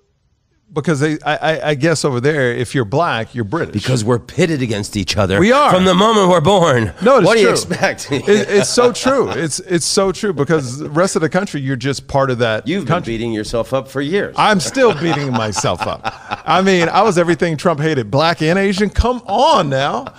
[0.74, 3.74] because they, I, I, I guess over there, if you're black, you're British.
[3.74, 5.40] because we're pitted against each other.
[5.40, 5.72] We are.
[5.72, 6.92] from the moment we're born.
[7.04, 8.12] No, it's what do you expect?
[8.12, 9.30] It, it's so true.
[9.30, 12.68] It's it's so true because the rest of the country, you're just part of that
[12.68, 14.36] You've been beating yourself up for years.
[14.38, 16.02] I'm still beating myself up.
[16.46, 18.90] I mean, I was everything Trump hated, black and Asian.
[18.90, 20.14] Come on now.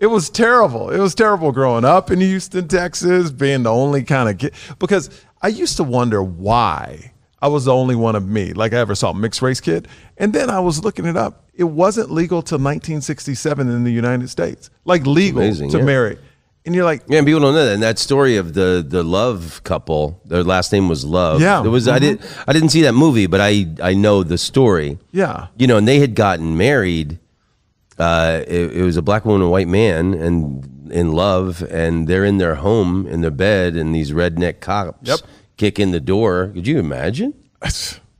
[0.00, 0.90] It was terrible.
[0.90, 4.54] It was terrible growing up in Houston, Texas, being the only kind of kid.
[4.78, 5.10] Because
[5.42, 8.94] I used to wonder why I was the only one of me, like I ever
[8.94, 9.88] saw a mixed race kid.
[10.16, 11.44] And then I was looking it up.
[11.54, 15.84] It wasn't legal till 1967 in the United States, like legal Amazing, to yeah.
[15.84, 16.18] marry.
[16.64, 17.74] And you're like, yeah, and people don't know that.
[17.74, 21.40] And that story of the the Love couple, their last name was Love.
[21.40, 21.62] Yeah.
[21.64, 21.88] it was.
[21.88, 22.04] I mm-hmm.
[22.04, 24.98] didn't I didn't see that movie, but I I know the story.
[25.12, 25.48] yeah.
[25.56, 27.18] you know, and they had gotten married.
[28.00, 32.08] Uh, it, it was a black woman and a white man, and in love, and
[32.08, 35.20] they're in their home in their bed, and these redneck cops Yep.
[35.56, 36.50] kick in the door.
[36.54, 37.34] Could you imagine?
[37.62, 37.70] You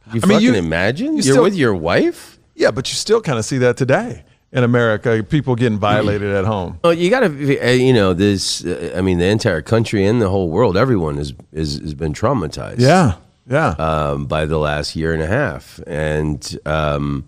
[0.07, 1.07] I mean, fucking you- imagine?
[1.07, 2.39] you You are still- with your wife.
[2.55, 5.25] Yeah, but you still kind of see that today in America.
[5.29, 6.79] People getting violated at home.
[6.85, 8.63] Well, you got to, you know, this.
[8.65, 12.13] Uh, I mean, the entire country and the whole world, everyone is is has been
[12.13, 12.81] traumatized.
[12.81, 13.15] Yeah,
[13.49, 13.71] yeah.
[13.79, 15.81] um, by the last year and a half.
[15.87, 17.25] And, um,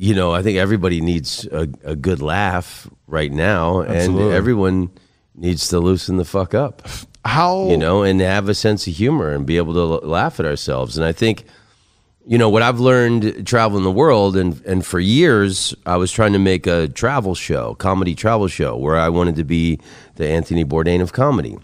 [0.00, 4.26] you know, I think everybody needs a, a good laugh right now, Absolutely.
[4.26, 4.90] and everyone
[5.34, 6.86] needs to loosen the fuck up,
[7.24, 10.46] How you know, and have a sense of humor and be able to laugh at
[10.46, 10.96] ourselves.
[10.96, 11.44] And I think,
[12.24, 16.32] you know, what I've learned traveling the world, and, and for years, I was trying
[16.34, 19.80] to make a travel show, comedy travel show, where I wanted to be
[20.14, 21.58] the Anthony Bourdain of comedy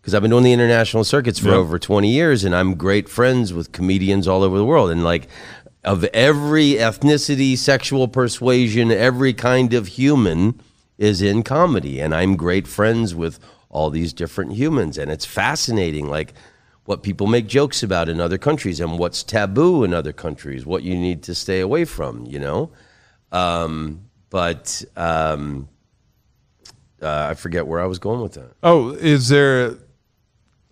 [0.00, 1.56] because I've been doing the international circuits for Yeah.
[1.56, 4.90] over 20 years and I'm great friends with comedians all over the world.
[4.90, 5.28] And like,
[5.84, 10.60] of every ethnicity, sexual persuasion, every kind of human
[10.98, 12.00] is in comedy.
[12.00, 14.96] And I'm great friends with all these different humans.
[14.98, 16.34] And it's fascinating, like,
[16.84, 20.82] what people make jokes about in other countries and what's taboo in other countries, what
[20.82, 22.70] you need to stay away from, you know?
[23.32, 25.68] Um, but um,
[27.02, 28.52] uh, I forget where I was going with that.
[28.62, 29.76] Oh, is there?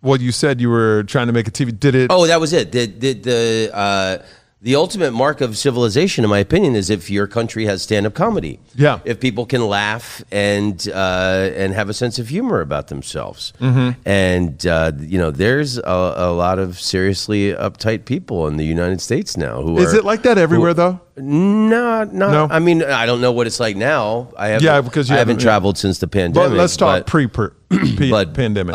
[0.02, 1.78] Well, you said you were trying to make a TV.
[1.78, 2.10] Did it?
[2.10, 2.72] Oh, that was it.
[2.72, 4.18] The the the, uh,
[4.64, 8.60] the ultimate mark of civilization, in my opinion, is if your country has stand-up comedy.
[8.76, 9.00] Yeah.
[9.04, 14.00] If people can laugh and uh, and have a sense of humor about themselves, Mm-hmm.
[14.08, 15.82] and uh, you know, there's a,
[16.16, 19.88] a lot of seriously uptight people in the United States now who Is are.
[19.88, 21.00] Is it like that everywhere though?
[21.16, 22.48] No, no, No?
[22.48, 24.32] I mean, I don't know what it's like now.
[24.38, 25.44] I haven't, Yeah, because you I haven't haven't- yeah.
[25.50, 26.50] traveled since the pandemic.
[26.50, 27.26] But let's talk pre
[28.34, 28.74] pandemic.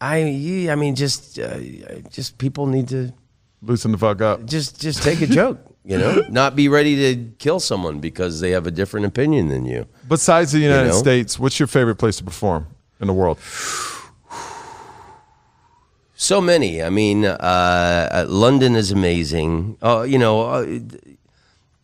[0.00, 1.58] I, I mean, just, uh,
[2.10, 3.12] just people need to
[3.62, 4.44] Loosen the fuck up.
[4.46, 5.58] just, just take a joke.
[5.84, 9.64] You know, not be ready to kill someone because they have a different opinion than
[9.66, 9.86] you.
[10.08, 10.92] Besides the United know?
[10.98, 12.66] States, what's your favorite place to perform
[13.00, 13.38] in the world?
[16.18, 16.82] So many.
[16.82, 17.28] I mean, uh,
[18.10, 19.76] uh, London is amazing.
[19.82, 20.62] Uh, you know, uh,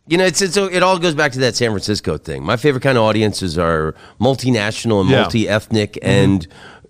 [0.07, 2.43] you know, it's, it's it all goes back to that San Francisco thing.
[2.43, 5.21] My favorite kind of audiences are multinational and Yeah.
[5.21, 6.82] multi-ethnic and uh,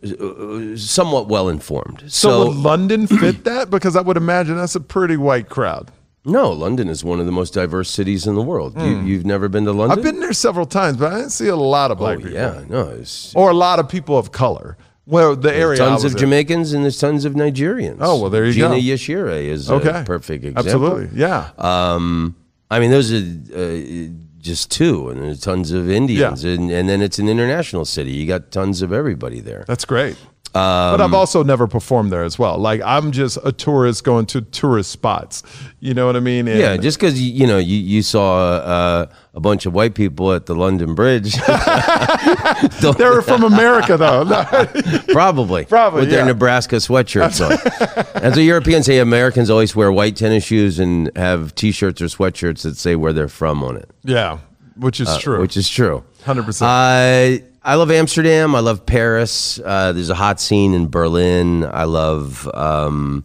[0.78, 2.02] somewhat well informed.
[2.08, 3.70] So, So, would London fit that?
[3.70, 5.92] Because I would imagine that's a pretty white crowd.
[6.26, 8.80] no, London is one of the most diverse cities in the world.
[8.80, 9.98] You, you've never been to London?
[10.00, 10.06] Hmm.
[10.08, 12.32] I've been there several times, but I didn't see a lot of Oh black people.
[12.32, 14.78] yeah, no, it's Or a lot of people of color.
[15.06, 16.18] Well, the area tons of in.
[16.18, 17.98] Jamaicans and there's tons of Nigerians.
[18.00, 18.76] Oh, well, there you Gina go.
[18.76, 19.90] Yashere is Okay.
[20.02, 20.72] a perfect example.
[20.72, 21.20] Absolutely.
[21.20, 21.50] Yeah.
[21.58, 22.38] Um,
[22.72, 24.08] I mean, those are uh,
[24.44, 28.12] just two, and there's tons of Indians, and, and then it's an international city.
[28.12, 29.64] You got tons of everybody there.
[29.68, 30.18] That's great.
[30.54, 32.58] But I've also never performed there as well.
[32.58, 35.44] Like I'm just a tourist going to tourist spots.
[35.80, 36.48] You know what I mean?
[36.48, 40.32] And Yeah, just because you know you you saw uh, a bunch of white people
[40.34, 41.36] at the London Bridge,
[42.98, 44.24] they're from America though.
[45.14, 46.26] probably Probably, with their.
[46.26, 48.24] Nebraska sweatshirts on.
[48.24, 52.62] As the Europeans say, Americans always wear white tennis shoes and have T-shirts or sweatshirts
[52.64, 53.90] that say where they're from on it.
[54.04, 54.38] yeah,
[54.76, 55.38] which is true.
[55.38, 56.04] Uh, which is true.
[56.26, 56.62] 100%.
[56.62, 58.56] Uh, I love Amsterdam.
[58.56, 59.60] I love Paris.
[59.64, 61.64] Uh, there's a hot scene in Berlin.
[61.66, 63.24] I love um,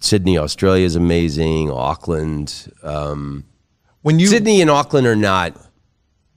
[0.00, 1.70] Sydney, Australia is amazing.
[1.70, 2.72] Auckland.
[2.82, 3.44] Um,
[4.02, 5.56] when you Sydney and Auckland are not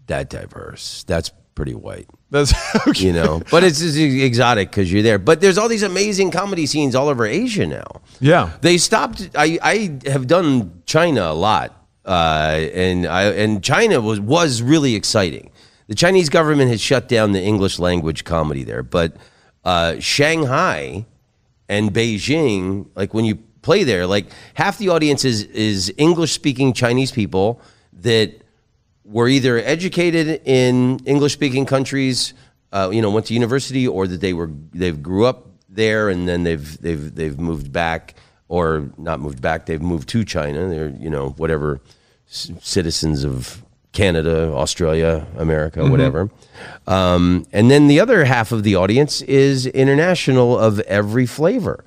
[0.07, 1.03] that diverse.
[1.05, 2.07] That's pretty white.
[2.29, 2.53] that's
[2.87, 3.05] okay.
[3.07, 5.19] You know, but it's just exotic because you're there.
[5.19, 8.01] But there's all these amazing comedy scenes all over Asia now.
[8.19, 8.51] Yeah.
[8.61, 9.29] They stopped.
[9.35, 14.95] I, I have done China a lot, uh, and I and China was was really
[14.95, 15.51] exciting.
[15.87, 19.15] The Chinese government has shut down the English language comedy there, but
[19.63, 21.05] uh, Shanghai
[21.69, 26.73] and Beijing, like when you play there, like half the audience is is English speaking
[26.73, 27.61] Chinese people
[27.93, 28.43] that
[29.05, 32.33] were either educated in English speaking countries,
[32.71, 36.27] uh, you know, went to university, or that they were they grew up there and
[36.27, 38.15] then they've they've they've moved back,
[38.53, 40.69] or not moved back, they've moved to China.
[40.69, 41.81] They're you know whatever
[42.27, 43.63] c- citizens of
[43.93, 46.29] Canada, Australia, America, whatever.
[46.85, 51.83] Um, and then the other half of the audience is international of every flavor.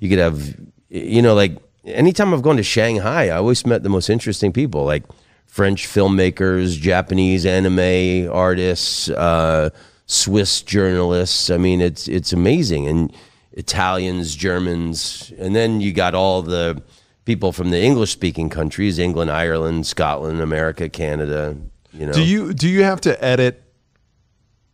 [0.00, 0.56] You could have,
[0.88, 4.84] you know, like anytime I've gone to Shanghai, I always met the most interesting people,
[4.84, 5.04] like
[5.46, 9.68] French filmmakers, Japanese anime artists, uh,
[10.06, 11.50] Swiss journalists.
[11.50, 13.12] I mean, it's it's amazing, and
[13.56, 16.80] Italians, Germans, and then you got all the
[17.24, 21.56] people from the English-speaking countries: England, Ireland, Scotland, America, Canada.
[21.92, 23.62] You know, Do you do you have to edit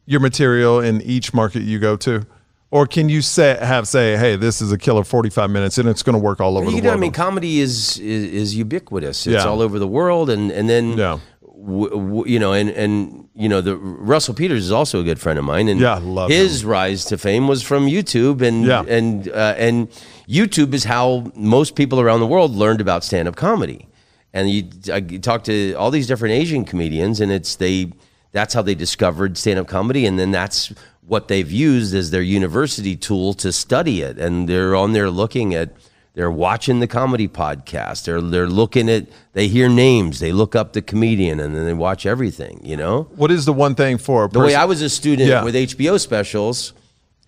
[0.04, 2.26] your material in each market you go to,
[2.72, 5.88] or can you say have say, hey, this is a killer forty five minutes and
[5.88, 6.98] it's going to work all over You the know, world?
[6.98, 9.26] I mean, comedy is, is is ubiquitous.
[9.28, 9.48] It's Yeah.
[9.48, 11.20] all over the world, and and then Yeah.
[11.64, 15.20] W- w- you know, and and you know, the Russell Peters is also a good
[15.20, 18.82] friend of mine, and Yeah, love his rise to fame was from YouTube, and Yeah.
[18.88, 19.88] and uh, and
[20.28, 23.86] YouTube is how most people around the world learned about stand up comedy.
[24.34, 27.92] And you, I you talk to all these different Asian comedians, and it's they.
[28.32, 30.72] That's how they discovered stand up comedy, and then that's
[31.06, 34.18] what they've used as their university tool to study it.
[34.18, 35.68] And they're on there looking at
[36.14, 38.04] they're watching the comedy podcast.
[38.04, 41.72] They're they're looking at they hear names, they look up the comedian, and then they
[41.74, 42.60] watch everything.
[42.62, 45.28] You know, what is the one thing for a the way I was a student
[45.28, 45.42] Yeah.
[45.44, 46.72] with HBO specials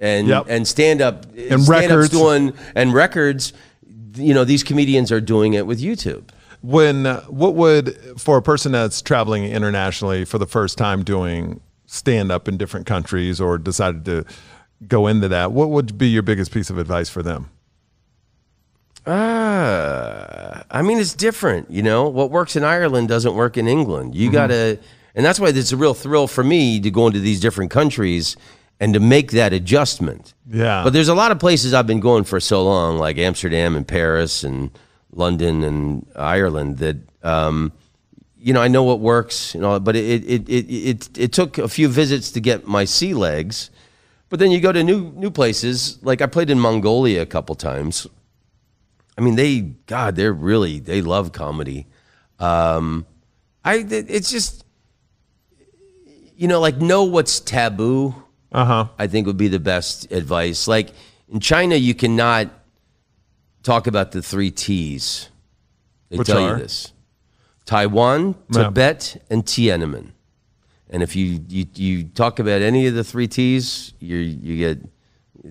[0.01, 0.47] and Yep.
[0.49, 2.11] and stand up And records.
[2.11, 3.53] doing and records.
[4.16, 6.25] You know, these comedians are doing it with YouTube.
[6.62, 11.61] when uh, what would for a person that's traveling internationally for the first time doing
[11.87, 14.25] stand up in different countries or decided to
[14.88, 17.51] go into that what would be your biggest piece of advice for them
[19.06, 21.70] Uh, I mean, it's different.
[21.70, 24.14] You know, what works in Ireland doesn't work in England.
[24.14, 24.78] You got to,
[25.14, 28.36] and that's why it's a real thrill for me to go into these different countries
[28.80, 30.34] and to make that adjustment.
[30.50, 30.82] Yeah.
[30.84, 33.86] But there's a lot of places I've been going for so long, like Amsterdam and
[33.86, 34.70] Paris and
[35.12, 37.72] London and Ireland, that um,
[38.38, 39.80] you know I know what works and all.
[39.80, 43.70] But it it, it it it took a few visits to get my sea legs.
[44.28, 45.98] But then you go to new new places.
[46.02, 48.06] Like I played in Mongolia a couple times.
[49.16, 51.87] I mean, they God, they're really they love comedy.
[52.38, 53.07] Um,
[53.64, 54.64] I it's just
[56.37, 58.14] you know like know what's taboo.
[58.53, 58.88] Uh huh.
[58.98, 60.68] I think would be the best advice.
[60.68, 60.90] Like
[61.29, 62.50] in China, you cannot
[63.62, 65.29] talk about the three T's.
[66.11, 66.57] They Which tell are?
[66.57, 66.92] you this:
[67.64, 68.64] Taiwan, Yeah.
[68.64, 70.11] Tibet, and Tiananmen.
[70.90, 74.79] And if you, you you talk about any of the three T's, you you get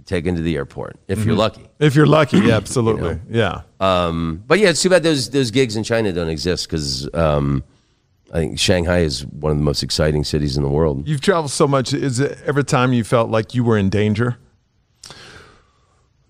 [0.05, 1.27] taken to the airport if Mm-hmm.
[1.29, 1.69] you're lucky.
[1.79, 3.19] If you're lucky, yeah, absolutely.
[3.29, 3.61] Yeah.
[3.79, 7.63] Um, but yeah, it's too bad those those gigs in China don't exist because um,
[8.31, 11.07] I think Shanghai is one of the most exciting cities in the world.
[11.07, 11.93] You've traveled so much.
[11.93, 14.37] Is it every time you felt like you were in danger?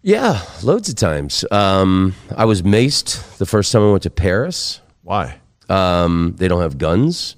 [0.02, 1.46] Yeah, loads of times.
[1.50, 4.82] Um, I was maced the first time I went to Paris.
[5.02, 5.40] Why?
[5.70, 7.38] Um, they don't have guns,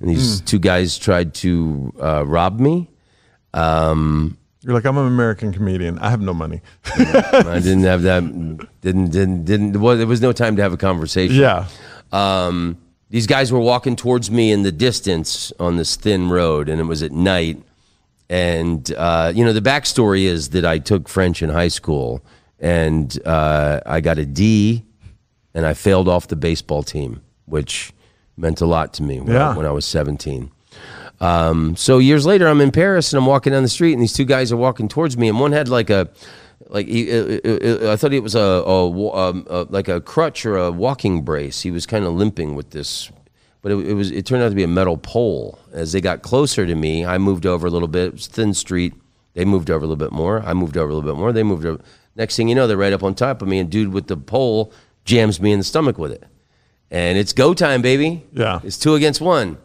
[0.00, 2.88] and these two guys tried to uh, rob me.
[3.52, 5.96] Um, You're like, I'm an American comedian.
[6.00, 6.60] I have no money.
[6.86, 8.22] I didn't have that.
[8.80, 9.80] Didn't didn't didn't.
[9.80, 11.36] Well, there was no time to have a conversation.
[11.36, 11.68] yeah.
[12.10, 12.76] Um,
[13.08, 16.84] these guys were walking towards me in the distance on this thin road, and it
[16.84, 17.62] was at night.
[18.28, 22.24] And uh, you know, the backstory is that I took French in high school,
[22.58, 24.84] and uh, I got a D,
[25.54, 27.92] and I failed off the baseball team, which
[28.36, 29.50] meant a lot to me when, Yeah.
[29.52, 30.50] I, when I was seventeen.
[31.20, 34.12] Um, so years later, I'm in Paris and I'm walking down the street, and these
[34.12, 36.08] two guys are walking towards me, and one had like a,
[36.68, 40.00] like he, uh, uh, uh, I thought it was a, a, um, uh like a
[40.00, 41.62] crutch or a walking brace.
[41.62, 43.10] He was kind of limping with this,
[43.62, 45.58] but it, it was it turned out to be a metal pole.
[45.72, 48.08] As they got closer to me, I moved over a little bit.
[48.08, 48.94] It was a thin street.
[49.34, 50.40] They moved over a little bit more.
[50.40, 51.32] I moved over a little bit more.
[51.32, 51.82] They moved over.
[52.14, 54.16] Next thing you know, they're right up on top of me, and dude with the
[54.16, 54.72] pole
[55.04, 56.24] jams me in the stomach with it.
[56.90, 58.24] And it's go time, baby.
[58.32, 58.60] Yeah.
[58.62, 59.58] It's two against one.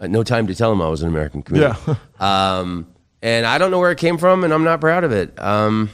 [0.00, 1.74] Uh, no time to tell him I was an American comedian.
[1.86, 1.94] Yeah.
[2.20, 2.88] Um,
[3.22, 5.40] and I don't know where it came from, and I'm not proud of it.
[5.40, 5.90] Um,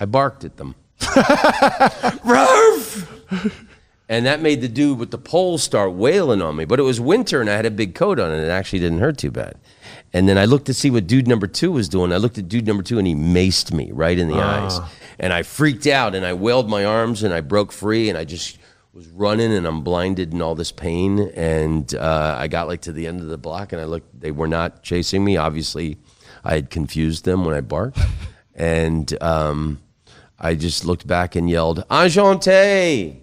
[0.00, 0.74] I barked at them.
[2.24, 3.10] Ruff!
[4.08, 6.64] And that made the dude with the pole start wailing on me.
[6.64, 8.98] But it was winter, and I had a big coat on, and it actually didn't
[8.98, 9.56] hurt too bad.
[10.12, 12.12] And then I looked to see what dude number two was doing.
[12.12, 14.78] I looked at dude number two, and he maced me right in the eyes.
[15.18, 18.24] And I freaked out, and I wailed my arms, and I broke free, and I
[18.24, 18.58] just
[18.92, 21.18] was running, and I'm blinded in all this pain.
[21.34, 24.20] And uh, I got like to the end of the block, and I looked.
[24.20, 25.36] They were not chasing me.
[25.36, 25.98] Obviously,
[26.44, 27.98] I had confused them when I barked,
[28.54, 29.80] and um,
[30.38, 33.16] I just looked back and yelled, "Enchanté!"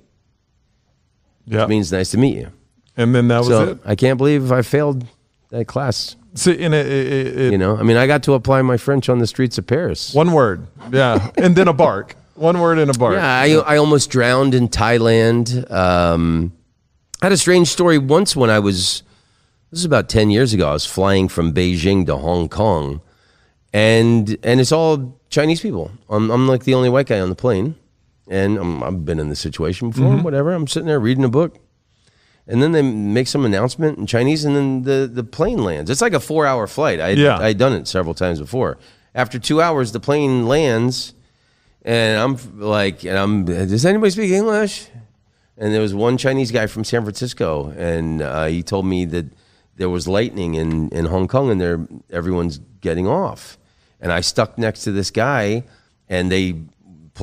[1.46, 1.66] Yeah.
[1.66, 2.52] means nice to meet you.
[2.96, 3.80] and then that was So it.
[3.84, 5.06] I can't believe I failed
[5.50, 6.16] that class.
[6.36, 9.10] So in it, it, it, You know, I mean, I got to apply my French
[9.10, 10.14] on the streets of Paris.
[10.14, 10.68] one word.
[10.92, 11.32] Yeah.
[11.38, 12.16] and then a bark.
[12.40, 13.14] One word in a bar.
[13.14, 15.70] Yeah, I, I almost drowned in Thailand.
[15.70, 16.54] Um,
[17.22, 19.04] I had a strange story once when I was,
[19.72, 23.02] this is about 10 years ago, I was flying from Beijing to Hong Kong,
[23.74, 25.92] and and it's all Chinese people.
[26.10, 27.76] I'm, I'm like the only white guy on the plane,
[28.30, 30.54] and I'm, I've been in this situation before, whatever.
[30.54, 31.58] I'm sitting there reading a book,
[32.48, 35.90] and then they make some announcement in Chinese, and then the, the plane lands.
[35.90, 37.02] It's like a four hour flight.
[37.02, 37.38] I Yeah.
[37.38, 38.78] I'd done it several times before.
[39.14, 41.14] After two hours, the plane lands,
[41.90, 44.90] and I'm like, and I'm, does anybody speak English?
[45.58, 49.26] And there was one Chinese guy from San Francisco, and uh, he told me that
[49.76, 53.58] there was lightning in, in Hong Kong, and there everyone's getting off.
[54.00, 55.64] And I stuck next to this guy,
[56.08, 56.62] and they,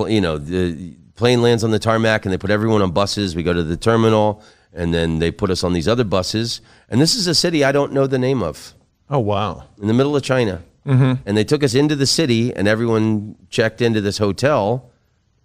[0.09, 3.37] you know, the plane lands on the tarmac, and they put everyone on buses.
[3.37, 6.61] We go to the terminal, and then they put us on these other buses.
[6.91, 8.75] And this is a city I don't know the name of
[9.09, 9.63] Oh wow.
[9.81, 10.65] in the middle of China.
[10.87, 14.91] And they took us into the city, and everyone checked into this hotel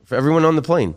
[0.05, 0.95] for everyone on the plane.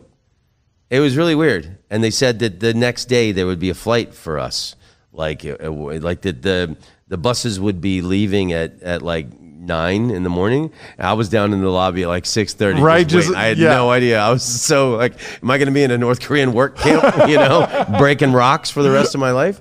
[0.89, 1.77] It was really weird.
[1.89, 4.75] And they said that the next day there would be a flight for us,
[5.11, 6.77] like like that the
[7.07, 10.71] the buses would be leaving at at like nine in the morning.
[10.99, 12.81] I was down in the lobby at like six thirty.
[12.81, 13.69] Right, just- I had yeah.
[13.75, 14.19] no idea.
[14.19, 17.03] I was so like, am I going to be in a North Korean work camp?
[17.27, 19.59] You know, breaking rocks for the rest of my life.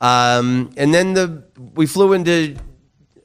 [0.00, 2.56] Um, and then the we flew into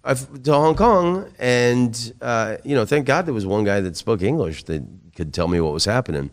[0.03, 3.81] I f- to Hong Kong, and uh, you know, thank God there was one guy
[3.81, 4.83] that spoke English that
[5.15, 6.29] could tell me what was happening.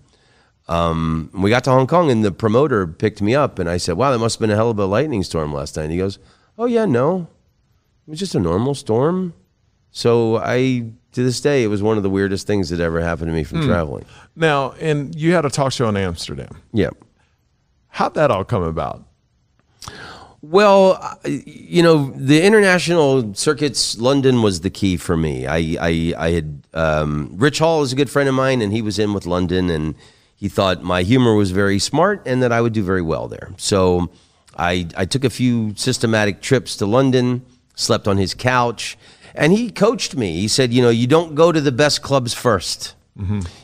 [0.69, 3.97] Um, we got to Hong Kong, and the promoter picked me up, and I said,
[3.97, 5.99] "Wow, that must have been a hell of a lightning storm last night." And he
[5.99, 6.19] goes,
[6.59, 7.29] "Oh yeah, no,
[8.07, 9.35] it was just a normal storm."
[9.91, 13.29] So I, to this day, it was one of the weirdest things that ever happened
[13.29, 14.05] to me from traveling.
[14.35, 16.61] Now, and you had a talk show in Amsterdam.
[16.73, 16.91] Yeah.
[17.89, 19.05] How'd that all come about?
[20.51, 25.47] Well, you know, the international circuits, London was the key for me.
[25.47, 28.83] I, I, I had um, Rich Hall is a good friend of mine, and he
[28.83, 29.95] was in with London, and
[30.37, 33.53] he thought my humor was very smart and that I would do very well there.
[33.57, 34.11] So
[34.59, 38.99] I, I took a few systematic trips to London, slept on his couch,
[39.35, 40.41] and he coached me.
[40.41, 42.95] He said, you know, you don't go to the best clubs first.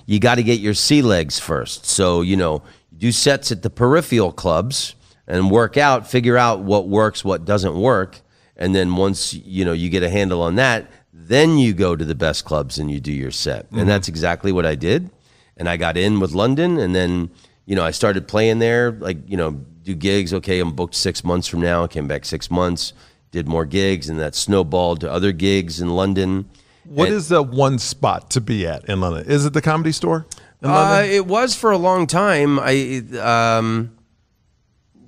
[0.06, 1.84] You got to get your sea legs first.
[1.84, 2.62] So you know,
[2.92, 4.94] you do sets at the peripheral clubs
[5.30, 8.20] and work out, figure out what works, what doesn't work,
[8.56, 12.04] and then once you know you get a handle on that, then you go to
[12.04, 13.66] the best clubs and you do your set.
[13.70, 15.10] And that's exactly what I did.
[15.56, 17.30] And I got in with London, and then
[17.66, 19.52] you know I started playing there, like you know
[19.84, 20.34] do gigs.
[20.34, 21.84] Okay, I'm booked six months from now.
[21.84, 22.92] I came back six months,
[23.30, 26.48] did more gigs, and that snowballed to other gigs in London.
[26.84, 29.24] What And- is the one spot to be at in London?
[29.26, 30.26] Is it the comedy store
[30.62, 32.58] Uh, it was for a long time.
[32.60, 33.92] I um,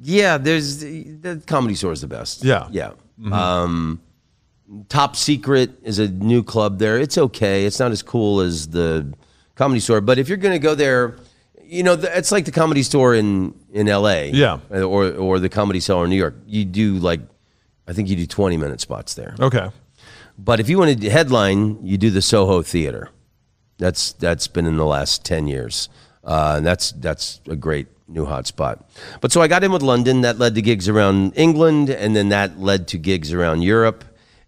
[0.02, 2.44] yeah, there's the comedy store is the best.
[2.44, 2.68] Yeah.
[2.70, 2.92] yeah.
[3.30, 4.00] Um,
[4.88, 6.98] Top Secret is a new club there.
[6.98, 7.66] It's okay.
[7.66, 9.12] It's not as cool as the
[9.54, 11.16] comedy store, but if you're going to go there,
[11.62, 14.30] you know, it's like the comedy store in in L.A.
[14.30, 14.58] Yeah.
[14.70, 16.34] or or the comedy cellar in New York.
[16.46, 17.20] You do like,
[17.86, 19.34] I think you do 20 minute spots there.
[19.40, 19.70] okay.
[20.38, 23.10] But if you want to headline, you do the Soho Theater.
[23.78, 25.88] That's that's been in the last ten years,
[26.24, 28.88] uh, and that's that's a great new hot spot.
[29.20, 30.20] But so I got in with London.
[30.22, 34.04] That led to gigs around England, and then that led to gigs around Europe.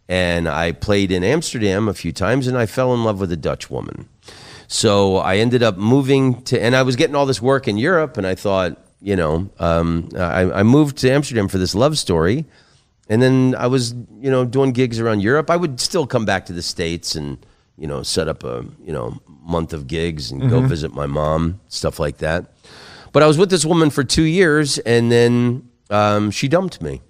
[0.08, 3.36] And I played in Amsterdam a few times, and I fell in love with a
[3.36, 4.08] Dutch woman.
[4.68, 8.16] So I ended up moving to, and I was getting all this work in Europe,
[8.18, 12.44] and I thought, you know, um, I, I moved to Amsterdam for this love story.
[13.08, 15.50] And then I was, you know, doing gigs around Europe.
[15.50, 17.36] I would still come back to the States and,
[17.76, 21.60] you know, set up a, you know, month of gigs and go visit my mom,
[21.68, 22.52] stuff like that.
[23.12, 27.02] But I was with this woman for two years and then um, she dumped me.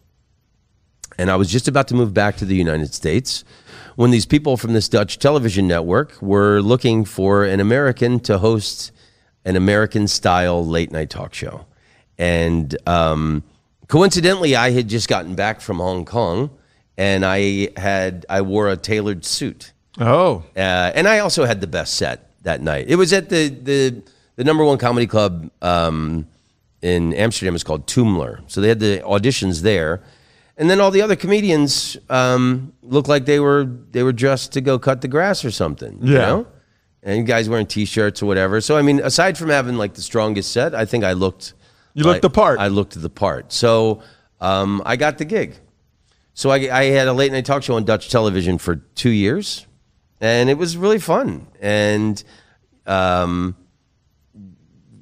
[1.17, 3.45] And I was just about to move back to the United States
[3.97, 8.91] when these people from this Dutch television network were looking for an American to host
[9.45, 11.67] an American style late night talk show.
[12.19, 13.45] And um,
[13.89, 16.51] coincidentally, I had just gotten back from Hong Kong
[16.97, 19.73] and I had, I wore a tailored suit.
[20.01, 22.87] Oh, Uh, and I also had the best set that night.
[22.89, 24.03] It was at the the,
[24.37, 26.27] the number one comedy club um,
[26.81, 27.55] in Amsterdam.
[27.55, 28.41] It's called Toomler.
[28.47, 30.03] So they had the auditions there,
[30.57, 34.61] and then all the other comedians um, looked like they were they were dressed to
[34.61, 35.99] go cut the grass or something.
[36.01, 36.21] You Yeah.
[36.21, 36.47] know?
[37.07, 38.63] And guys wearing t-shirts or whatever.
[38.63, 41.53] So I mean, aside from having like the strongest set, I think I looked.
[41.93, 42.59] You looked the part.
[42.59, 43.53] I looked the part.
[43.53, 44.03] So
[44.41, 45.57] um, I got the gig.
[46.33, 49.67] So I, I had a late night talk show on Dutch television for two years,
[50.21, 51.47] and it was really fun.
[51.61, 52.23] And,
[52.87, 53.57] um,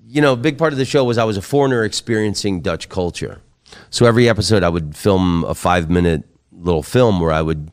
[0.06, 2.88] you know, a big part of the show was I was a foreigner experiencing Dutch
[2.88, 3.40] culture.
[3.90, 7.70] So every episode, I would film a five minute little film where I would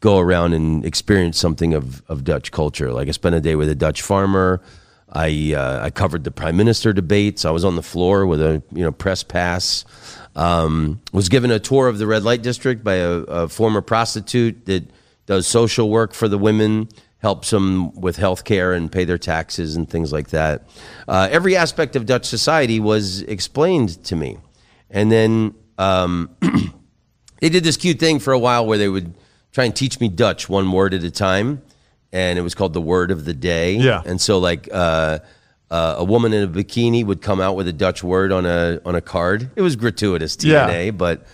[0.00, 2.92] go around and experience something of, of Dutch culture.
[2.92, 4.62] Like I spent a day with a Dutch farmer.
[5.14, 7.44] I uh, I covered the prime minister debates.
[7.44, 9.84] I was on the floor with a you know press pass.
[10.34, 14.64] Um, was given a tour of the red light district by a, a former prostitute
[14.64, 14.90] that
[15.26, 19.76] does social work for the women, helps them with health care and pay their taxes
[19.76, 20.68] and things like that.
[21.06, 24.38] Uh, every aspect of Dutch society was explained to me,
[24.90, 25.54] and then.
[25.78, 26.30] Um,
[27.40, 29.14] they did this cute thing for a while where they would
[29.52, 31.62] try and teach me Dutch one word at a time,
[32.12, 33.74] and it was called the word of the day.
[33.74, 34.02] Yeah.
[34.04, 35.18] And so like uh,
[35.70, 38.80] uh, a woman in a bikini would come out with a Dutch word on a
[38.84, 39.50] on a card.
[39.56, 40.68] It was gratuitous Yeah.
[40.68, 41.26] TNA, but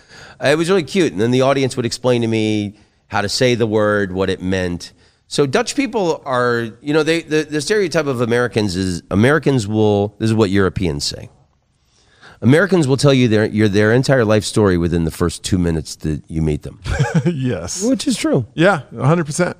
[0.43, 1.11] uh, it was really cute.
[1.11, 2.79] And then the audience would explain to me
[3.09, 4.93] how to say the word, what it meant.
[5.27, 10.15] So Dutch people are, you know, they the, the stereotype of Americans is Americans will.
[10.17, 11.29] This is what Europeans say.
[12.41, 15.97] Americans will tell you their your their entire life story within the first two minutes
[15.97, 16.79] that you meet them,
[17.25, 17.83] yes.
[17.83, 18.45] which is true.
[18.53, 19.55] Yeah, 100%.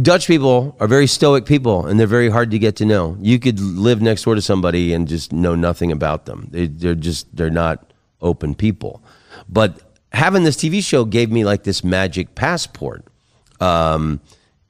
[0.00, 3.18] Dutch people are very stoic people, and they're very hard to get to know.
[3.20, 6.48] You could live next door to somebody and just know nothing about them.
[6.50, 7.92] They, they're just they're not
[8.22, 9.02] open people.
[9.48, 9.80] But
[10.12, 13.04] having this TV show gave me like this magic passport,
[13.60, 14.20] um,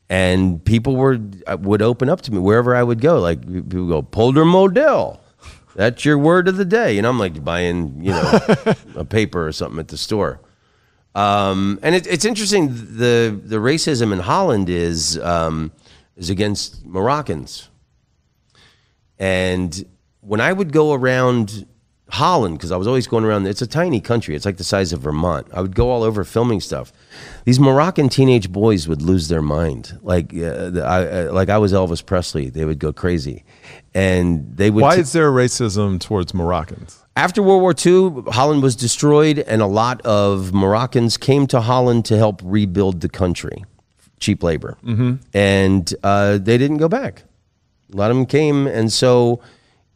[0.08, 3.20] and people were uh, would open up to me wherever I would go.
[3.20, 5.20] Like people go Polder Model.
[5.74, 8.40] That's your word of the day, and I'm like buying you know
[8.96, 10.40] a paper or something at the store.
[11.14, 12.68] Um, and it, it's interesting.
[12.68, 15.72] The the racism in Holland is um,
[16.16, 17.68] is against Moroccans.
[19.18, 19.84] And
[20.20, 21.66] when I would go around
[22.12, 24.36] Holland, because I was always going around, it's a tiny country.
[24.36, 25.46] It's like the size of Vermont.
[25.52, 26.92] I would go all over filming stuff.
[27.44, 31.72] These Moroccan teenage boys would lose their mind, like uh, I, uh, like I was
[31.72, 32.50] Elvis Presley.
[32.50, 33.44] They would go crazy,
[33.94, 34.82] and they would.
[34.82, 37.02] Why t- is there racism towards Moroccans?
[37.16, 42.04] after World War II, Holland was destroyed, and a lot of Moroccans came to Holland
[42.06, 43.64] to help rebuild the country,
[44.18, 45.14] cheap labor, mm-hmm.
[45.34, 47.24] and uh, they didn't go back.
[47.92, 49.42] A lot of them came, and so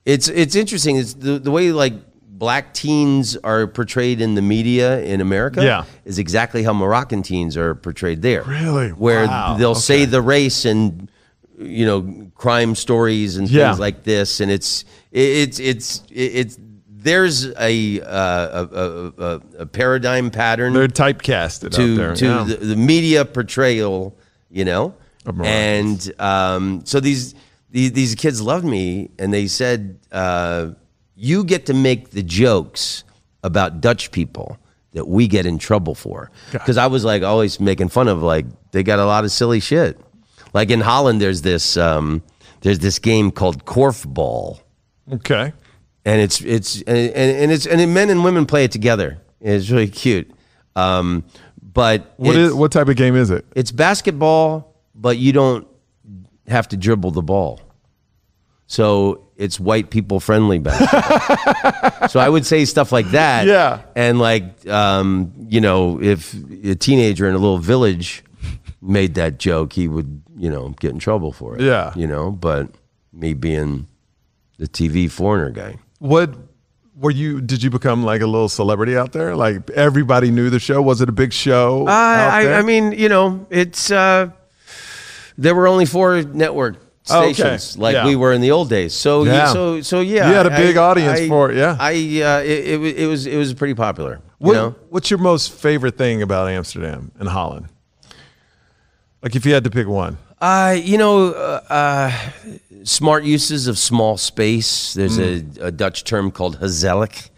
[0.05, 0.97] it's it's interesting.
[0.97, 1.95] It's the the way like
[2.39, 5.85] black teens are portrayed in the media in America Yeah.
[6.05, 8.43] is exactly how Moroccan teens are portrayed there.
[8.43, 8.91] Really?
[8.91, 9.57] Where Wow.
[9.59, 11.11] they'll say the race and
[11.59, 13.69] you know crime stories and Yeah.
[13.69, 16.59] things like this, and it's it's it's it's
[16.89, 22.15] there's a uh, a, a, a, a paradigm pattern They're typecasted to out there.
[22.17, 22.45] to yeah.
[22.45, 24.17] the, the media portrayal,
[24.51, 24.95] you know,
[25.43, 27.35] and um, so these,
[27.71, 30.71] these these kids loved me, and they said, uh,
[31.17, 33.03] "You get to make the jokes
[33.43, 34.59] about Dutch people
[34.93, 38.47] that we get in trouble for." Because I was like always making fun of like
[38.71, 39.99] they got a lot of silly shit.
[40.55, 42.23] Like in Holland, there's this um,
[42.61, 44.61] there's this game called korfball
[45.13, 45.53] okay.
[46.05, 49.19] and it's it's and, and it's and men and women play it together.
[49.41, 50.31] It's really cute.
[50.75, 51.25] Um,
[51.63, 53.45] but What is what type of game is it?
[53.55, 55.67] it's basketball, but you don't
[56.49, 57.61] have to dribble the ball.
[58.67, 62.09] So it's white people friendly basketball.
[62.09, 63.47] so I would say stuff like that.
[63.47, 63.83] Yeah.
[63.95, 68.25] And like, um, you know, if a teenager in a little village
[68.83, 71.63] made that joke, he would, you know, get in trouble for it.
[71.63, 71.93] Yeah.
[71.95, 72.71] You know, but
[73.13, 73.87] me being
[74.59, 75.77] the TV foreigner guy.
[75.99, 76.35] What
[76.97, 77.41] were you?
[77.41, 79.37] Did you become like a little celebrity out there?
[79.37, 80.83] Like everybody knew the show.
[80.83, 81.85] Was it a big show?
[81.85, 81.95] there?
[81.95, 84.31] I, I mean, you know, it's uh,
[85.39, 87.33] there were only four network Oh, okay.
[87.35, 88.05] stations like Yeah.
[88.07, 88.93] we were in the old days.
[88.95, 89.53] So Yeah.
[89.53, 91.77] so so yeah, You had a big audience I- for it, yeah.
[91.79, 94.15] I uh, it, it, it was it was pretty popular.
[94.41, 97.67] You What, know, What's your most favorite thing about Amsterdam and Holland?
[99.23, 100.19] Like if you had to pick one.
[100.41, 102.13] uh, you know, uh, uh,
[102.85, 104.93] smart uses of small space.
[104.95, 105.59] There's Mm.
[105.59, 107.31] a, a Dutch term called gezellig,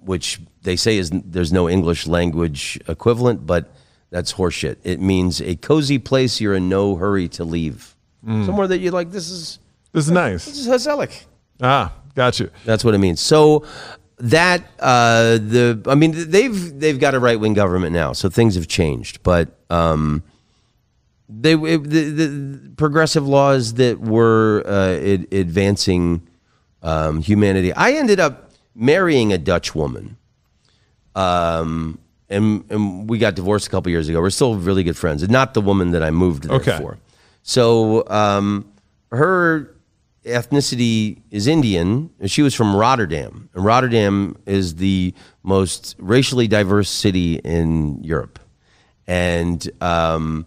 [0.00, 3.70] which they say is there's no English language equivalent, but
[4.10, 4.76] that's horseshit.
[4.84, 7.94] It means a cozy place you're in no hurry to leave.
[8.26, 8.44] Mm.
[8.46, 9.58] Somewhere that you're like, this is
[9.92, 10.44] This is nice.
[10.46, 11.24] this is gezellig.
[11.62, 12.50] Ah, got you.
[12.64, 13.20] That's what it means.
[13.20, 13.64] So
[14.18, 18.54] that uh, the I mean they've they've got a right wing government now, so things
[18.56, 19.22] have changed.
[19.22, 20.22] But um,
[21.28, 26.26] they it, the, the progressive laws that were uh, ad- advancing
[26.82, 27.72] um, humanity.
[27.72, 30.16] I ended up marrying a Dutch woman.
[31.14, 31.98] Um,
[32.28, 34.20] and, and we got divorced a couple years ago.
[34.20, 36.76] We're still really good friends, and not the woman that I moved there Okay.
[36.78, 36.98] for.
[37.48, 38.72] So um,
[39.12, 39.76] her
[40.24, 42.10] ethnicity is Indian.
[42.26, 48.40] She was from Rotterdam, and Rotterdam is the most racially diverse city in Europe.
[49.06, 50.46] And um,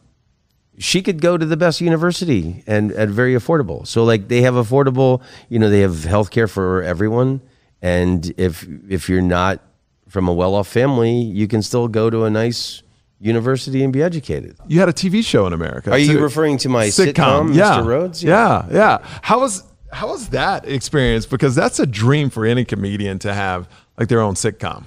[0.77, 3.87] she could go to the best university and at very affordable.
[3.87, 7.39] So like they have affordable, you know, they have healthcare for everyone.
[7.81, 9.61] And if if you're not
[10.09, 12.83] from a well-off family, you can still go to a nice
[13.19, 14.55] university and be educated.
[14.67, 15.91] You had a TV show in America.
[15.91, 17.77] Are you referring to my sitcom, yeah.
[17.77, 17.85] Mr.
[17.85, 18.23] Rhodes?
[18.23, 18.65] Yeah.
[18.71, 21.25] yeah, How was how was that experience?
[21.25, 23.67] Because that's a dream for any comedian to have
[23.97, 24.83] like their own sitcom.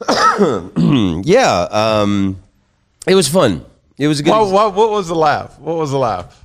[1.24, 2.40] Yeah, um,
[3.06, 3.64] it was fun.
[3.98, 4.30] It was a good.
[4.30, 5.58] What, what, what was the laugh?
[5.58, 6.44] What was the laugh?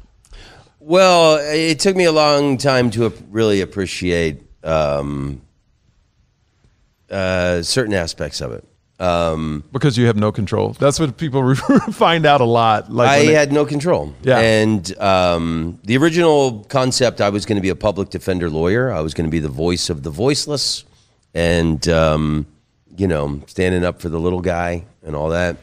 [0.80, 5.43] Well, it took me a long time to really appreciate um,
[7.14, 8.66] uh, certain aspects of it.
[9.00, 10.74] Um, Because you have no control.
[10.80, 11.56] That's what people
[11.92, 12.92] find out a lot.
[12.92, 14.14] Like I they- had no control.
[14.24, 14.40] Yeah.
[14.40, 18.92] And um, the original concept, I was going to be a public defender lawyer.
[18.92, 20.86] I was going to be the voice of the voiceless,
[21.34, 22.46] and um,
[22.96, 25.58] you know, standing up for the little guy and all that.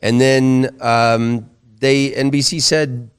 [0.00, 1.50] And then um,
[1.80, 3.10] they NBC said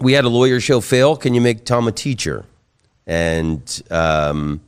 [0.00, 1.16] we had a lawyer show fail.
[1.16, 2.44] Can you make Tom a teacher?
[3.06, 4.60] And um,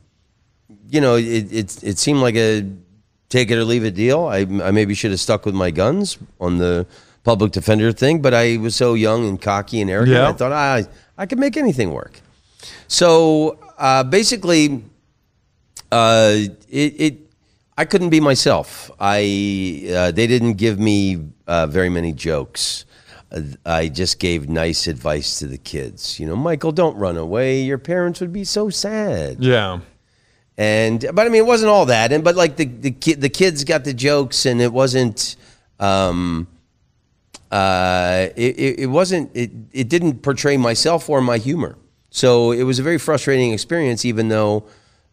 [0.89, 2.65] you know, it, it it seemed like a
[3.29, 4.25] take it or leave it deal.
[4.25, 6.87] I, I maybe should have stuck with my guns on the
[7.23, 10.17] public defender thing, but I was so young and cocky and arrogant.
[10.17, 10.29] Yeah.
[10.29, 10.85] I thought I
[11.17, 12.21] I could make anything work.
[12.87, 14.83] So uh, basically,
[15.91, 16.35] uh,
[16.69, 17.17] it, it
[17.77, 18.89] I couldn't be myself.
[18.99, 22.85] I uh, they didn't give me uh, very many jokes.
[23.63, 26.19] I just gave nice advice to the kids.
[26.19, 27.61] You know, Michael, don't run away.
[27.61, 29.43] Your parents would be so sad.
[29.43, 29.79] yeah.
[30.59, 32.11] And but I mean, it wasn't all that.
[32.11, 35.37] And but like the the kid, the kids got the jokes, and it wasn't.
[35.79, 36.49] Um,
[37.49, 39.31] uh, it, it, it wasn't.
[39.33, 41.77] It it didn't portray myself or my humor.
[42.09, 44.65] So it was a very frustrating experience, even though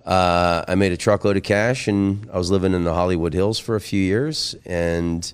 [0.05, 3.61] uh, I made a truckload of cash and I was living in the Hollywood Hills
[3.61, 4.57] for a few years.
[4.64, 5.32] And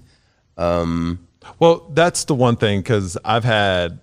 [0.59, 1.27] um,
[1.59, 4.01] Well, that's the one thing because I've had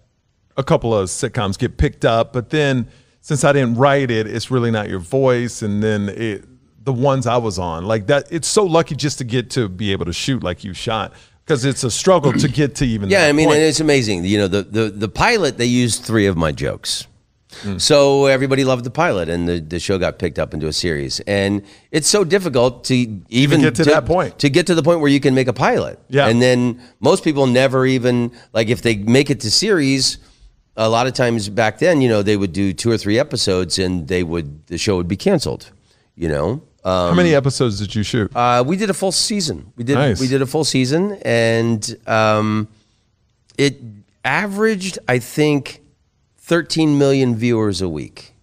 [0.57, 2.87] a couple of sitcoms get picked up, but then
[3.21, 5.61] since I didn't write it, it's really not your voice.
[5.61, 6.45] And then it,
[6.83, 9.91] the ones I was on, like that, it's so lucky just to get to be
[9.91, 11.13] able to shoot like you shot
[11.49, 13.09] because it's a struggle to get to even.
[13.09, 13.57] Yeah, I mean, point.
[13.57, 14.23] and it's amazing.
[14.23, 17.07] You know, the, the the pilot they used three of my jokes,
[17.63, 17.81] mm.
[17.81, 21.19] So everybody loved the pilot, and the, the show got picked up into a series.
[21.21, 22.95] And it's so difficult to
[23.29, 24.37] even, get to that point.
[24.39, 25.99] to get to the point where you can make a pilot.
[26.09, 26.27] Yeah.
[26.27, 30.19] And then most people never even like if they make it to series.
[30.81, 33.77] A lot of times back then, you know, they would do two or three episodes,
[33.77, 35.71] and they would the show would be canceled.
[36.15, 36.49] You know,
[36.85, 38.31] um, How many episodes did you shoot?
[38.35, 39.73] uh, we did a full season.
[39.75, 40.19] We did Nice.
[40.21, 42.67] we did a full season, and um,
[43.57, 43.81] it
[44.23, 45.81] averaged, I think,
[46.37, 48.33] 13 million viewers a week.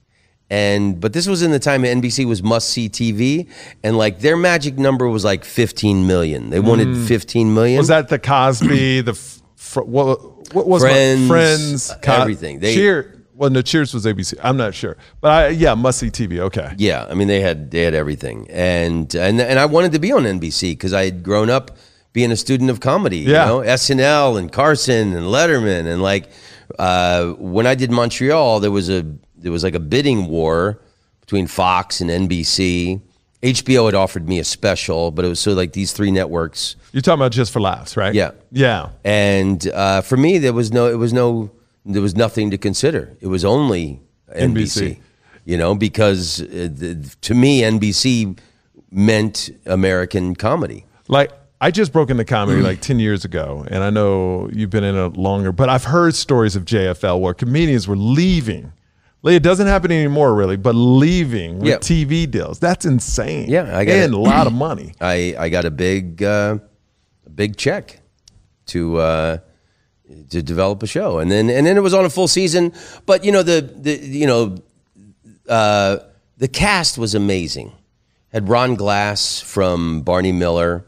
[0.48, 3.48] And but this was in the time NBC was must see TV,
[3.82, 6.50] and like their magic number was like 15 million.
[6.50, 7.76] They wanted 15 million.
[7.76, 7.80] Mm.
[7.80, 9.00] was that the Cosby?
[9.00, 9.14] The
[9.56, 11.90] fr- what, what was my- Friends, Friends?
[11.90, 12.60] uh, everything.
[12.60, 13.12] They- Cheer.
[13.34, 14.38] Well, no, Cheers was ABC.
[14.42, 16.38] I'm not sure, but I yeah, must see TV.
[16.38, 16.72] Okay.
[16.78, 20.10] Yeah, I mean they had they had everything, and and and I wanted to be
[20.10, 21.76] on NBC because I had grown up
[22.14, 23.18] being a student of comedy.
[23.18, 23.44] Yeah.
[23.44, 26.30] you know, SNL and Carson and Letterman, and like
[26.78, 29.04] uh, when I did Montreal, there was a
[29.36, 30.80] there was like a bidding war
[31.20, 33.02] between Fox and NBC.
[33.42, 36.76] HBO had offered me a special, but it was so like these three networks.
[36.92, 38.14] You're talking about just for laughs, right?
[38.14, 38.30] Yeah.
[38.50, 38.90] Yeah.
[39.04, 41.50] And uh, for me, there was no, it was no,
[41.84, 43.16] there was nothing to consider.
[43.20, 44.00] It was only
[44.34, 44.98] NBC, NBC.
[45.44, 48.38] you know, because uh, the, to me, NBC
[48.90, 50.86] meant American comedy.
[51.08, 51.30] Like
[51.60, 52.28] I just broke into Mm.
[52.28, 55.84] comedy like 10 years ago, and I know you've been in it longer, but I've
[55.84, 58.72] heard stories of JFL where comedians were leaving.
[59.26, 61.80] It doesn't happen anymore, really, but leaving with.
[61.80, 62.58] TV deals.
[62.58, 63.48] That's insane.
[63.48, 64.94] Yeah, I get and a lot of money.
[65.00, 66.58] I, I got a big, uh,
[67.34, 68.00] big check
[68.66, 69.38] to uh,
[70.30, 72.72] to develop a show, and then and then it was on a full season.
[73.04, 74.56] But you know the the you know
[75.48, 75.98] uh,
[76.36, 77.72] the cast was amazing.
[78.32, 80.86] Had Ron Glass from Barney Miller,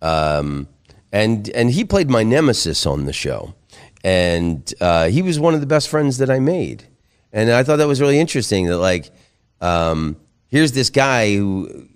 [0.00, 0.68] um,
[1.12, 3.54] and and he played my nemesis on the show,
[4.02, 6.86] and uh, he was one of the best friends that I made,
[7.32, 8.66] and I thought that was really interesting.
[8.66, 9.10] That like,
[9.60, 10.16] um,
[10.48, 11.86] here's this guy who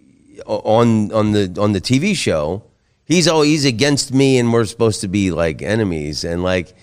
[0.47, 2.65] on on the on the TV show,
[3.05, 6.75] he's oh he's against me, and we're supposed to be like enemies, and like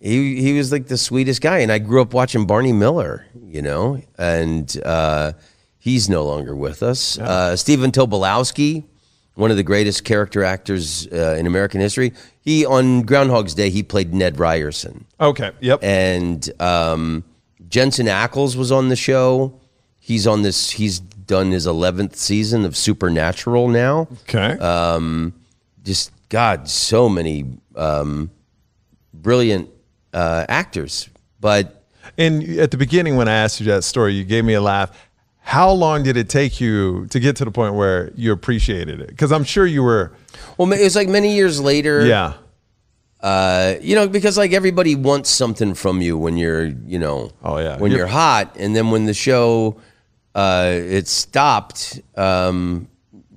[0.00, 3.62] he he was like the sweetest guy, and I grew up watching Barney Miller, you
[3.62, 5.32] know, and uh,
[5.78, 7.18] he's no longer with us.
[7.18, 8.84] Uh, Stephen Tobolowsky,
[9.34, 13.82] one of the greatest character actors uh, in American history, he on Groundhog's Day he
[13.82, 15.52] played Ned Ryerson Okay.
[15.60, 15.80] Yep.
[15.84, 17.24] and um,
[17.72, 19.58] Jensen Ackles was on the show.
[19.98, 20.72] He's on this.
[20.72, 24.08] He's done his eleventh season of Supernatural now.
[24.28, 24.56] okay.
[25.82, 28.30] Just God, so many um,
[29.14, 29.70] brilliant
[30.12, 31.08] uh, actors.
[31.40, 31.82] But
[32.18, 34.90] and at the beginning, when I asked you that story, you gave me a laugh.
[35.38, 39.08] How long did it take you to get to the point where you appreciated it?
[39.08, 40.12] Because I'm sure you were,
[40.56, 42.06] well, it was like many years later.
[42.06, 42.34] yeah.
[43.22, 47.58] Uh, you know, because like everybody wants something from you when you're, you know, Oh,
[47.58, 47.78] yeah.
[47.78, 49.76] when You're- you're hot, and then when the show
[50.34, 52.88] uh, it stopped, um,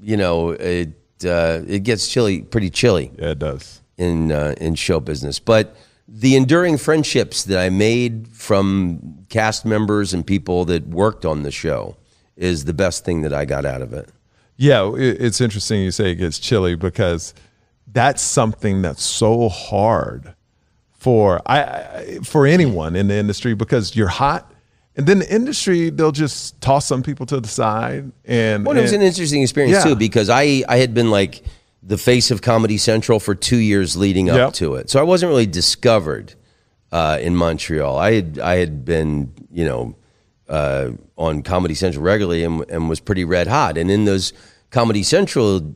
[0.02, 0.94] you know, it
[1.26, 3.82] uh, it gets chilly, pretty chilly Yeah, it does.
[3.98, 5.38] in uh, in show business.
[5.40, 5.76] But
[6.08, 11.52] the enduring friendships that I made from cast members and people that worked on the
[11.52, 11.98] show
[12.38, 14.10] is the best thing that I got out of it.
[14.58, 17.34] Yeah, it's interesting you say it gets chilly because
[17.96, 20.36] that's something that's so hard
[20.92, 24.52] for I, for anyone in the industry because you're hot,
[24.96, 28.82] and then the industry they'll just toss some people to the side and, Well, it
[28.82, 29.84] was an interesting experience Yeah.
[29.92, 31.44] too because I I had been like
[31.82, 34.54] the face of Comedy Central for two years leading up Yep.
[34.54, 36.34] to it, so I wasn't really discovered
[36.92, 37.98] uh, in Montreal.
[37.98, 39.96] I had I had been you know
[40.50, 44.34] uh, on Comedy Central regularly and, and was pretty red hot, and in those
[44.70, 45.76] Comedy Central.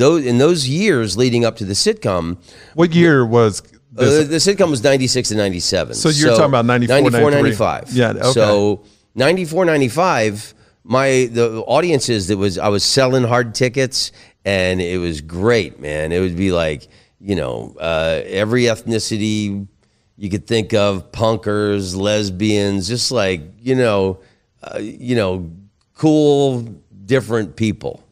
[0.00, 2.38] Those, in those years leading up to the sitcom,
[2.74, 3.60] what year was
[3.98, 5.94] uh, the sitcom was 96 to 97.
[5.94, 7.92] So you're talking about 94, 94, 95.
[7.92, 8.30] Yeah, okay.
[8.32, 8.84] So
[9.14, 14.12] 94, 95, my, the audiences that was, I was selling hard tickets
[14.44, 16.12] and it was great, man.
[16.12, 16.88] It would be like,
[17.20, 19.66] you know, uh, every ethnicity
[20.16, 24.20] you could think of, punkers, lesbians, just like, you know,
[24.62, 25.50] uh, you know,
[25.94, 26.62] cool,
[27.04, 28.02] different people.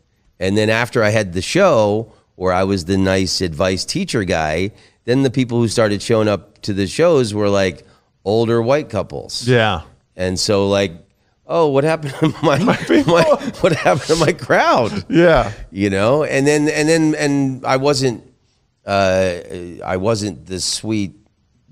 [0.41, 4.71] And then after I had the show where I was the nice advice teacher guy,
[5.05, 7.85] then the people who started showing up to the shows were like
[8.25, 9.47] older white couples.
[9.49, 9.83] yeah,
[10.17, 10.93] And so like,
[11.47, 12.75] oh, what happened to my, my,
[13.61, 15.05] what happened to my crowd?
[15.09, 16.23] yeah, You know?
[16.25, 18.23] And then and then and I wasn't
[18.87, 19.35] uh
[19.85, 21.15] I wasn't the sweet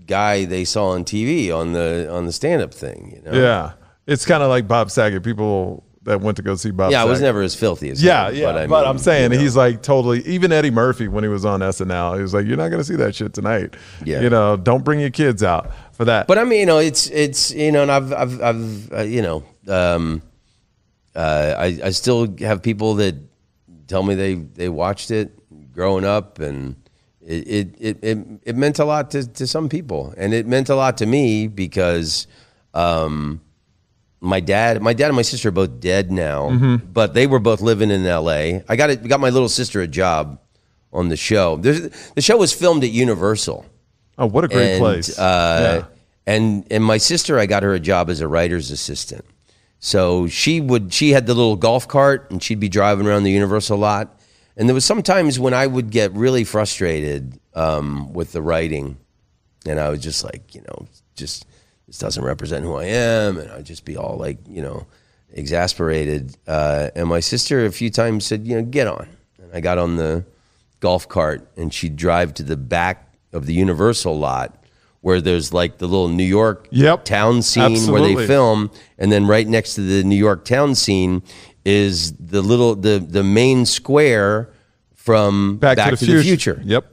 [0.07, 3.39] guy they saw on TV on the on the stand up thing, you know.
[3.39, 3.73] yeah.
[4.07, 5.25] It's kind of like Bob Saget.
[5.25, 6.93] People that went to go see Bob.
[6.93, 8.45] Yeah, I was never as filthy as Yeah, him, yeah.
[8.53, 9.43] But, I mean, I'm saying you know.
[9.43, 10.21] he's like totally.
[10.27, 12.85] Even Eddie Murphy when he was on SNL, he was like, "You're not going to
[12.85, 13.75] see that shit tonight.
[14.05, 14.21] Yeah.
[14.21, 17.11] You know, don't bring your kids out for that." But I mean, you know, it's
[17.11, 20.23] it's you know, and I've I've I've uh, you know, um,
[21.15, 23.17] uh, I I still have people that
[23.89, 25.33] tell me they they watched it
[25.73, 26.77] growing up, and
[27.21, 30.69] it it it, it, it meant a lot to to some people, and it meant
[30.69, 32.27] a lot to me because.
[32.75, 33.41] Um,
[34.21, 37.61] my dad, my dad and my sister are both dead now, but they were both
[37.61, 38.65] living in L.A.
[38.69, 40.41] I got it, got my little sister a job
[40.93, 41.57] on the show.
[41.57, 43.67] There's, the show was filmed at Universal,
[44.19, 45.19] oh, what a great and, place!
[45.19, 45.93] Uh, yeah.
[46.27, 49.25] And and my sister, I got her a job as a writer's assistant.
[49.79, 53.31] So she would she had the little golf cart and she'd be driving around the
[53.31, 54.19] Universal lot.
[54.57, 58.97] And there was sometimes when I would get really frustrated um, with the writing,
[59.67, 61.47] and I was just like, you know, just
[61.87, 64.87] this doesn't represent who I am, and I'd just be all like, you know,
[65.33, 66.37] exasperated.
[66.47, 69.09] Uh, and my sister a few times said, you know, get on.
[69.41, 70.25] And I got on the
[70.81, 74.63] golf cart, and she'd drive to the back of the Universal lot
[75.03, 77.05] where there's like the little New York Yep.
[77.05, 81.23] town scene where they film, and then right next to the New York town scene
[81.65, 84.51] is the little the the main square
[84.95, 86.61] from Back, to, the, future.
[86.65, 86.85] Yep.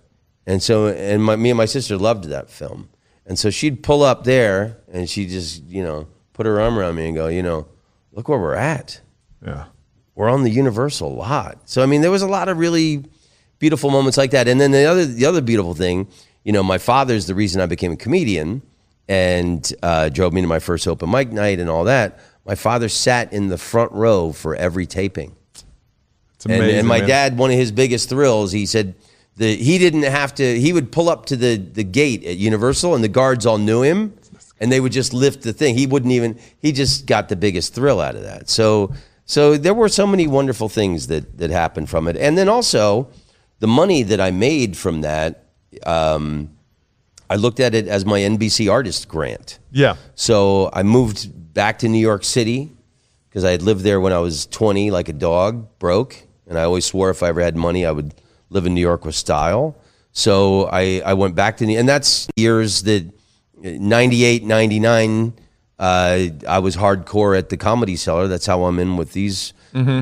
[0.46, 2.89] and so, and my, me and my sister loved that film.
[3.26, 6.95] And so she'd pull up there and she'd just, you know, put her arm around
[6.95, 7.67] me and go, you know,
[8.11, 8.99] look where we're at.
[9.45, 9.65] Yeah.
[10.15, 11.57] We're on the Universal lot.
[11.65, 13.03] So, I mean, there was a lot of really
[13.59, 14.47] beautiful moments like that.
[14.47, 16.07] And then the other, the other beautiful thing,
[16.43, 18.61] you know, my father's the reason I became a comedian
[19.07, 22.19] and uh, drove me to my first open mic night and all that.
[22.45, 25.36] My father sat in the front row for every taping.
[26.36, 26.80] It's And, amazing.
[26.80, 27.07] and my man.
[27.07, 28.95] dad, one of his biggest thrills, he said
[29.36, 30.59] the he didn't have to.
[30.59, 33.81] He would pull up to the the gate at Universal, and the guards all knew
[33.81, 34.17] him,
[34.59, 35.75] and they would just lift the thing.
[35.75, 36.39] He wouldn't even.
[36.59, 38.49] He just got the biggest thrill out of that.
[38.49, 38.93] So
[39.25, 43.09] so there were so many wonderful things that that happened from it, and then also
[43.59, 45.45] the money that I made from that.
[45.86, 46.51] Um,
[47.29, 49.57] I looked at it as my NBC artist grant.
[49.71, 49.95] Yeah.
[50.13, 52.69] So I moved back to New York City
[53.29, 56.15] because I had lived there when I was 20, like a dog, broke.
[56.45, 58.13] And I always swore if I ever had money, I would
[58.54, 59.76] live in New York with style.
[60.12, 63.12] So I, I went back to New and that's years that
[63.62, 65.34] 98, 99,
[65.80, 68.28] uh, I was hardcore at the Comedy Cellar.
[68.28, 69.54] That's how I'm in with these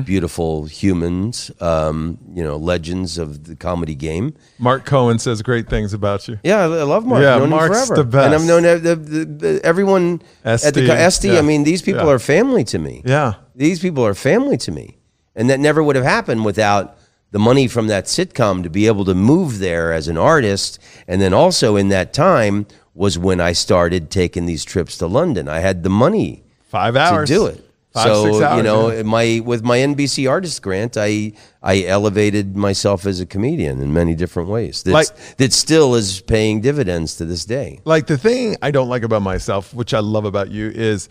[0.04, 4.34] beautiful humans, um, you know, legends of the comedy game.
[4.58, 6.38] Mark Cohen says great things about you.
[6.44, 7.22] Yeah, I love Mark.
[7.22, 8.26] Yeah, Mark's the best.
[8.26, 11.32] And I've known the, the, the, everyone at the SD, SD.
[11.32, 11.38] yeah.
[11.38, 12.12] I mean, these people Yeah.
[12.12, 13.00] are family to me.
[13.06, 13.34] Yeah.
[13.56, 14.98] These people are family to me.
[15.34, 16.98] And that never would have happened without
[17.32, 20.78] the money from that sitcom to be able to move there as an artist.
[21.08, 25.48] And then also in that time was when I started taking these trips to London.
[25.48, 27.28] I had the money Five hours.
[27.28, 27.68] to do it.
[27.94, 29.02] Five, so hours, you know, yeah.
[29.02, 34.14] my with my NBC artist grant, I I elevated myself as a comedian in many
[34.14, 34.82] different ways.
[34.82, 37.80] That's, Like- that still is paying dividends to this day.
[37.84, 41.08] like the thing I don't like about myself, which I love about you, is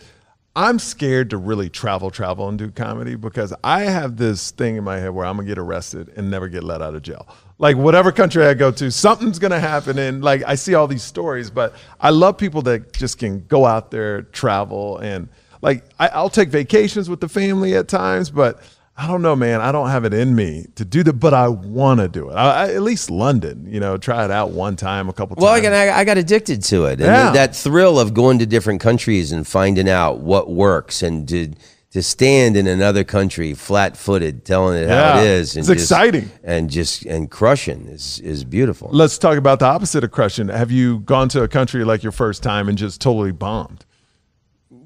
[0.54, 4.84] I'm scared to really travel, travel and do comedy because I have this thing in
[4.84, 7.26] my head where I'm gonna get arrested and never get let out of jail.
[7.58, 9.98] Like whatever country I go to, something's gonna happen.
[9.98, 13.64] And like I see all these stories, but I love people that just can go
[13.64, 15.28] out there, travel, and
[15.62, 18.62] like I, I'll take vacations with the family at times, but
[18.96, 19.60] I don't know, man.
[19.62, 22.34] I don't have it in me to do that, but I want to do it.
[22.34, 25.42] I, I, at least London, you know, try it out one time, a couple times.
[25.44, 27.30] Well, I I got addicted to it, and Yeah.
[27.32, 31.52] that thrill of going to different countries and finding out what works, and to
[31.92, 35.90] to stand in another country flat footed, telling it how it is, and It's just-
[35.90, 36.30] exciting.
[36.44, 38.90] and just and crushing is is beautiful.
[38.92, 40.48] Let's talk about the opposite of crushing.
[40.48, 43.84] Have you gone to a country like your first time and just totally bombed?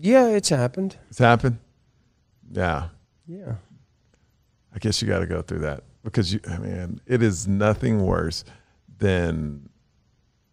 [0.01, 0.97] Yeah, it's happened.
[1.11, 1.59] It's happened.
[2.53, 2.85] Yeah,
[3.27, 3.55] Yeah.
[4.77, 8.03] I guess you got to go through that because you, I mean, it is nothing
[8.05, 8.45] worse
[8.99, 9.69] than.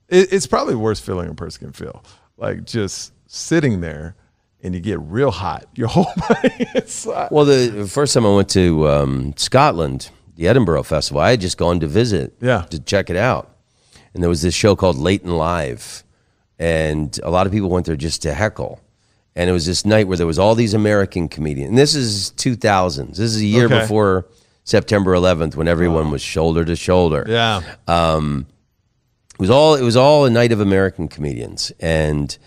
[0.07, 2.03] It, it's probably the worst feeling a person can feel,
[2.37, 4.15] like just sitting there
[4.63, 5.65] and you get real hot.
[5.75, 7.31] Your whole body is hot.
[7.33, 11.57] Well, the first time I went to um, Scotland, the Edinburgh Festival, I had just
[11.57, 12.61] gone to visit, Yeah.
[12.69, 13.55] to check it out,
[14.13, 16.05] and there was this show called Late and Live,
[16.57, 18.79] and a lot of people went there just to heckle,
[19.35, 22.31] and it was this night where there was all these American comedians, and this is
[22.37, 23.09] 2000s.
[23.17, 23.79] This is a year Okay.
[23.81, 24.25] before
[24.63, 27.25] September 11th, when everyone was shoulder to shoulder.
[27.27, 32.37] Yeah, It was all it was all a night of American comedians, and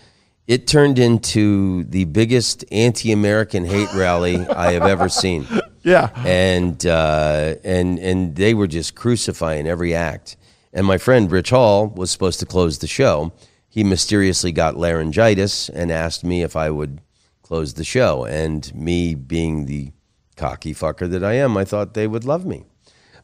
[0.47, 5.45] it turned into the biggest anti-American hate rally I have ever seen.
[5.83, 6.09] yeah.
[6.25, 10.37] And uh, and and they were just crucifying every act.
[10.73, 13.33] And my friend Rich Hall was supposed to close the show.
[13.67, 17.01] He mysteriously got laryngitis and asked me if I would
[17.43, 18.25] close the show.
[18.25, 19.91] And me being the
[20.35, 22.65] cocky fucker that I am, I thought they would love me.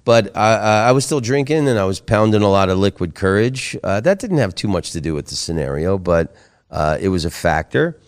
[0.06, 3.78] But I, I was still drinking and I was pounding a lot of liquid courage.
[3.84, 6.36] Uh, that didn't have too much to do with the scenario, but
[6.70, 8.00] uh, it was a factor.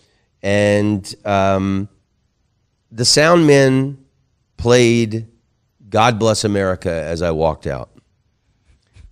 [0.42, 1.88] And um,
[2.92, 4.04] the sound men
[4.56, 5.26] played
[5.88, 7.90] God Bless America as I walked out.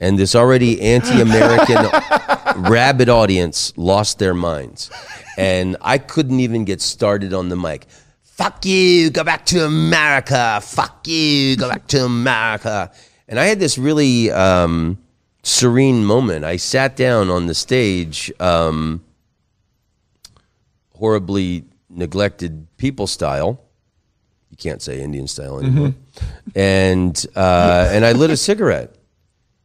[0.01, 1.77] And this already anti American
[2.57, 4.91] rabid audience lost their minds.
[5.37, 7.87] And I couldn't even get started on the mic.
[8.23, 10.61] Fuck you, go back to America.
[10.63, 12.91] Fuck you, go back to America.
[13.29, 14.99] And I had this really um,
[15.43, 16.45] serene moment.
[16.45, 19.05] I sat down on the stage, um,
[20.97, 23.61] horribly neglected people style.
[24.51, 25.95] You can't say Indian style anymore.
[26.55, 28.95] And uh, and I lit a cigarette,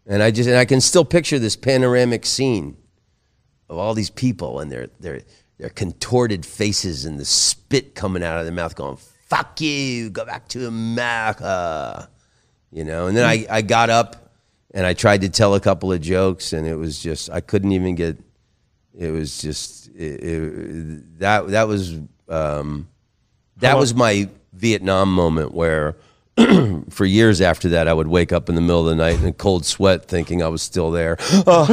[0.08, 2.76] and I just and I can still picture this panoramic scene
[3.70, 5.22] of all these people and their their
[5.58, 8.98] their contorted faces and the spit coming out of their mouth, going
[9.28, 12.10] "fuck you, go back to America,"
[12.72, 13.08] you know.
[13.08, 14.32] And then I I got up
[14.74, 17.72] and I tried to tell a couple of jokes, and it was just I couldn't
[17.72, 18.18] even get.
[18.98, 22.88] It was just it, it, that that was um,
[23.58, 25.96] that was my Vietnam moment where.
[26.90, 29.26] for years after that, I would wake up in the middle of the night in
[29.26, 31.18] a cold sweat, thinking I was still there.
[31.46, 31.66] Oh,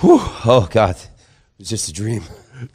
[0.00, 0.96] whew, oh God,
[1.62, 2.24] it was just a dream.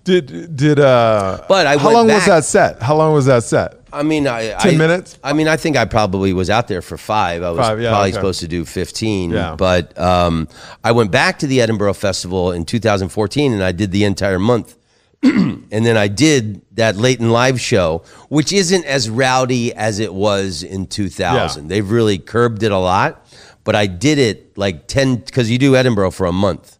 [0.05, 1.43] Did did uh?
[1.49, 2.81] But I how long was that set?
[2.81, 3.81] How long was that set?
[3.91, 5.19] I mean, I, 10 I- minutes?
[5.21, 7.43] I mean, I think I probably was out there for five.
[7.43, 8.15] I was Five, yeah, probably okay.
[8.15, 9.31] supposed to do fifteen.
[9.31, 9.55] Yeah.
[9.57, 10.47] But um,
[10.85, 14.77] I went back to the Edinburgh Festival in 2014, and I did the entire month.
[15.23, 20.13] and then I did that Late and Live show, which isn't as rowdy as it
[20.13, 21.63] was in 2000.
[21.63, 21.67] Yeah.
[21.67, 23.25] They've really curbed it a lot,
[23.65, 26.77] but I did it like 10 because you do Edinburgh for a month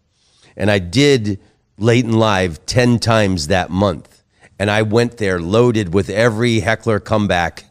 [0.57, 1.39] and I did
[1.78, 4.23] Late and Live 10 times that month.
[4.59, 7.65] And I went there loaded with every heckler comeback.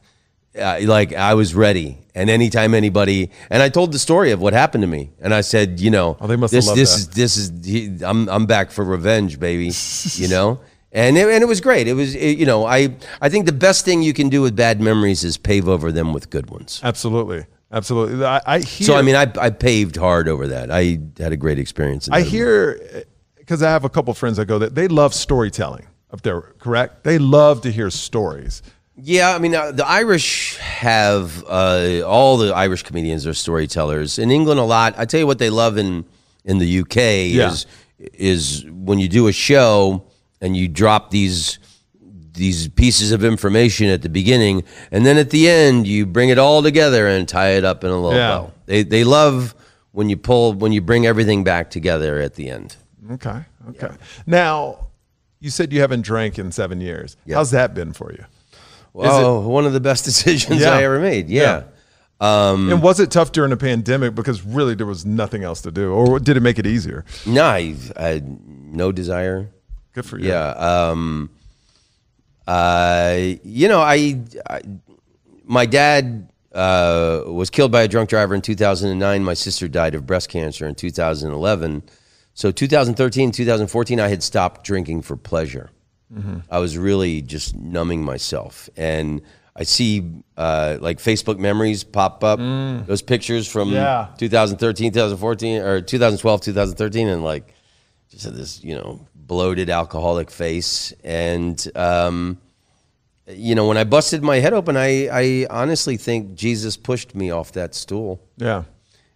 [0.56, 1.98] Uh, like I was ready.
[2.14, 5.10] And anytime anybody, and I told the story of what happened to me.
[5.20, 8.26] And I said, you know, Oh, they must this, this is, this is, he, I'm,
[8.30, 9.70] I'm back for revenge, baby.
[10.14, 10.60] you know?
[10.92, 11.88] And it, and it was great.
[11.88, 14.56] It was, it, you know, I, I think the best thing you can do with
[14.56, 16.80] bad memories is pave over them with good ones.
[16.82, 18.24] Absolutely, absolutely.
[18.24, 18.86] I, I hear.
[18.86, 20.70] So, I mean, I, I paved hard over that.
[20.70, 22.06] I had a great experience.
[22.08, 23.04] In I hear
[23.46, 26.40] because I have a couple friends that go that they love storytelling up there.
[26.58, 27.04] Correct?
[27.04, 28.60] They love to hear stories.
[28.98, 34.18] Yeah, I mean, uh, the Irish have uh, all the Irish comedians are storytellers.
[34.18, 34.94] In England, a lot.
[34.98, 36.04] I tell you what they love in
[36.44, 36.96] in the UK
[37.32, 37.50] Yeah.
[37.52, 37.66] is
[37.98, 40.04] is when you do a show
[40.40, 41.58] and you drop these
[42.32, 46.38] these pieces of information at the beginning, and then at the end you bring it
[46.38, 48.28] all together and tie it up in a little Yeah.
[48.38, 48.52] bow.
[48.66, 49.54] They they love
[49.92, 52.76] when you pull when you bring everything back together at the end.
[53.12, 53.94] Okay, okay.
[54.26, 54.88] Now,
[55.40, 57.16] you said you haven't drank in seven years.
[57.24, 57.36] Yeah.
[57.36, 58.24] How's that been for you?
[58.94, 60.70] Oh, one of the best decisions Yeah.
[60.70, 61.28] I ever made.
[61.28, 61.64] Yeah.
[62.20, 65.92] and was it tough during the pandemic because really there was nothing else to do,
[65.92, 67.04] or did it make it easier?
[67.26, 69.50] No, I, I had no desire.
[69.92, 70.28] Good for you.
[70.28, 70.48] Yeah.
[70.50, 71.30] Um,
[72.46, 74.60] uh, you know, I, I
[75.44, 79.24] my dad uh, was killed by a drunk driver in 2009.
[79.24, 81.82] My sister died of breast cancer in 2011.
[82.36, 85.70] So 2013, 2014, I had stopped drinking for pleasure.
[86.50, 89.22] I was really just numbing myself, and
[89.56, 92.38] I see uh, like Facebook memories pop up,
[92.86, 94.08] those pictures from Yeah.
[94.18, 97.52] 2013, 2014, or 2012, 2013, and like
[98.10, 100.92] just had this, you know, bloated alcoholic face.
[101.02, 102.38] And, um,
[103.26, 107.30] you know, when I busted my head open, I, I honestly think Jesus pushed me
[107.30, 108.20] off that stool.
[108.36, 108.62] Yeah.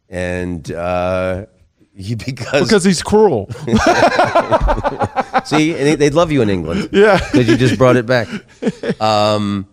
[0.08, 1.46] And, uh,
[1.94, 3.48] he, because, Because he's cruel.
[5.44, 6.88] see, and they, they'd love you in England.
[6.92, 7.18] Yeah.
[7.18, 8.28] Because you just brought it back.
[9.00, 9.66] Um,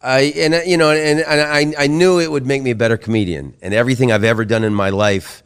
[0.00, 1.40] I, and, you know, and, and
[1.78, 3.54] I, I knew it would make me a better comedian.
[3.62, 5.42] And everything I've ever done in my life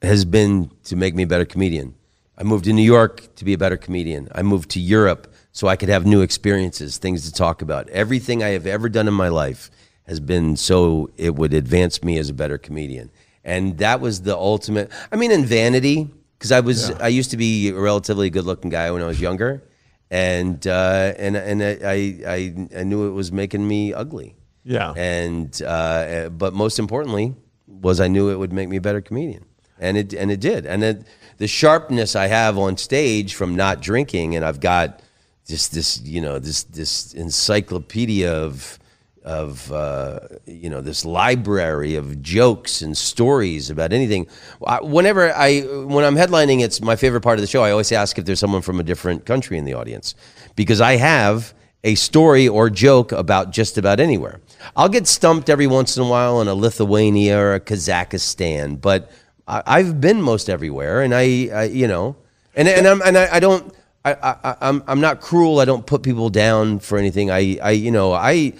[0.00, 1.94] has been to make me a better comedian.
[2.38, 4.28] I moved to New York to be a better comedian.
[4.34, 7.88] I moved to Europe so I could have new experiences, things to talk about.
[7.90, 9.70] Everything I have ever done in my life
[10.06, 13.10] has been so it would advance me as a better comedian.
[13.44, 14.90] And that was the ultimate.
[15.12, 18.70] I mean, in vanity, because I was I used to be a relatively good looking
[18.70, 19.62] guy when I was younger,
[20.10, 24.36] and uh, and and I, I I knew it was making me ugly.
[24.64, 24.92] Yeah.
[24.92, 27.34] And uh, but most importantly
[27.66, 29.44] was I knew it would make me a better comedian,
[29.78, 30.66] and it and it did.
[30.66, 31.06] And it,
[31.38, 35.00] the sharpness I have on stage from not drinking, and I've got
[35.46, 38.78] just this you know this this encyclopedia of
[39.24, 44.26] of uh, you know this library of jokes and stories about anything.
[44.66, 47.62] I- Whenever I when I'm headlining, it's my favorite part of the show.
[47.62, 50.14] I always ask if there's someone from a different country in the audience
[50.56, 51.54] because I have
[51.84, 54.40] a story or joke about just about anywhere.
[54.76, 59.10] I'll get stumped every once in a while in a Lithuania or a Kazakhstan, but
[59.48, 62.16] I, I've been most everywhere, and I, I you know,
[62.54, 63.72] and and I'm and I, I don't.
[64.06, 65.60] I, I, I'm I'm not cruel.
[65.60, 67.30] I don't put people down for anything.
[67.30, 68.52] I, I you know I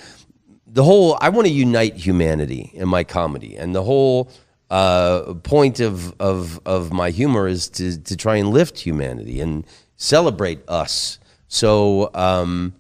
[0.75, 4.31] the whole I want to unite humanity in my comedy, and the whole
[4.71, 9.65] uh, point of, of of my humor is to to try and lift humanity and
[9.97, 11.21] celebrate us.
[11.47, 12.75] So um,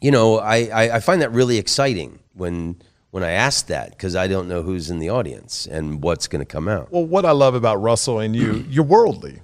[0.00, 4.16] you know, I, I, I find that really exciting when when I ask that because
[4.16, 6.90] I don't know who's in the audience and what's going to come out.
[6.90, 9.40] Well, what I love about Russell and you, you're worldly.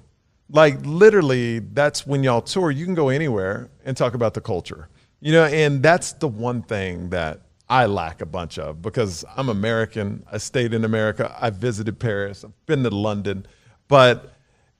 [0.49, 2.71] Like literally, that's when y'all tour.
[2.71, 4.87] You can go anywhere and talk about the culture,
[5.19, 5.43] you know.
[5.43, 10.23] And that's the one thing that I lack a bunch of because I'm American.
[10.31, 11.35] I stayed in America.
[11.39, 12.43] I visited Paris.
[12.45, 13.45] I've been to London,
[13.87, 14.33] but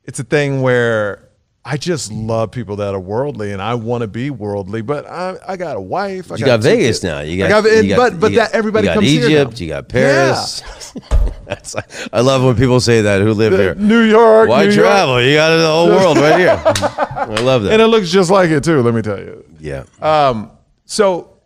[0.06, 1.28] it's a thing where
[1.66, 4.82] I just love people that are worldly, and I want to be worldly.
[4.82, 6.32] But I, I got a wife.
[6.32, 7.04] I You got two Vegas kids.
[7.04, 7.20] now.
[7.20, 9.52] You got, and- you got- but but that everybody you got comes here Egypt.
[9.52, 9.58] now.
[9.58, 10.62] You got Paris.
[11.46, 11.76] That's,
[12.14, 13.58] I love when people say that who live Yeah.
[13.60, 13.76] here.
[13.76, 14.48] New York.
[14.50, 14.86] Why New York.
[14.86, 15.22] travel?
[15.22, 16.62] You got the whole world right here.
[16.66, 17.74] I love that.
[17.74, 18.82] And it looks just like it too.
[18.82, 19.44] Let me tell you.
[19.60, 19.84] yeah.
[20.02, 20.52] Um.
[20.86, 21.37] So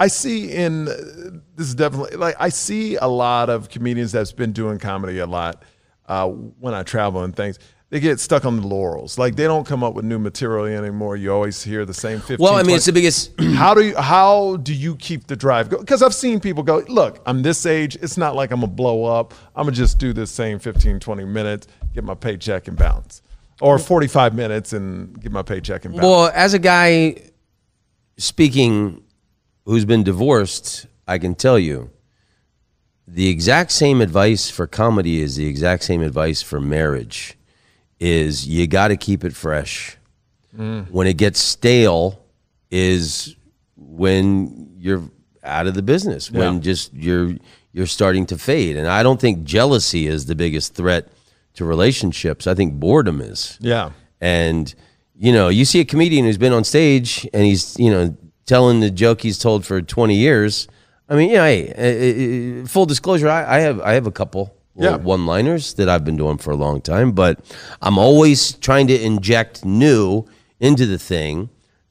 [0.00, 4.52] I see in this is definitely like I see a lot of comedians that's been
[4.52, 5.62] doing comedy a lot
[6.08, 7.58] uh, when I travel and things.
[7.90, 9.18] They get stuck on the laurels.
[9.18, 11.16] Like they don't come up with new material anymore.
[11.16, 13.38] You always hear the same 15 well, I mean, it's the biggest.
[13.54, 15.82] how do you how do you keep the drive going?
[15.82, 17.96] Because I've seen people go, look, I'm this age.
[17.96, 19.34] It's not like I'm gonna blow up.
[19.54, 23.20] I'm gonna just do this same 15, 20 minutes, get my paycheck and bounce,
[23.60, 26.04] or 45 minutes and get my paycheck and bounce.
[26.04, 27.32] Well, as a guy
[28.16, 29.02] speaking
[29.70, 31.90] who's been divorced, I can tell you
[33.06, 37.36] the exact same advice for comedy is the exact same advice for marriage
[38.00, 39.96] is you got to keep it fresh.
[40.56, 40.90] Mm.
[40.90, 42.20] When it gets stale
[42.70, 43.36] is
[43.76, 45.08] when you're
[45.44, 46.60] out of the business, when Yeah.
[46.60, 47.34] just you're
[47.72, 48.76] you're starting to fade.
[48.76, 51.08] And I don't think jealousy is the biggest threat
[51.54, 52.48] to relationships.
[52.48, 53.56] I think boredom is.
[53.60, 53.90] yeah.
[54.20, 54.74] And
[55.16, 58.16] you know, you see a comedian who's been on stage and he's you know
[58.50, 60.66] telling the joke he's told for twenty years.
[61.08, 61.44] I mean, yeah.
[61.46, 61.60] Hey,
[62.60, 64.42] uh, uh, full disclosure, I, I have I have a couple
[64.76, 64.96] Yeah.
[64.96, 67.34] one-liners that I've been doing for a long time, but
[67.86, 70.24] I'm always trying to inject new
[70.60, 71.48] into the thing.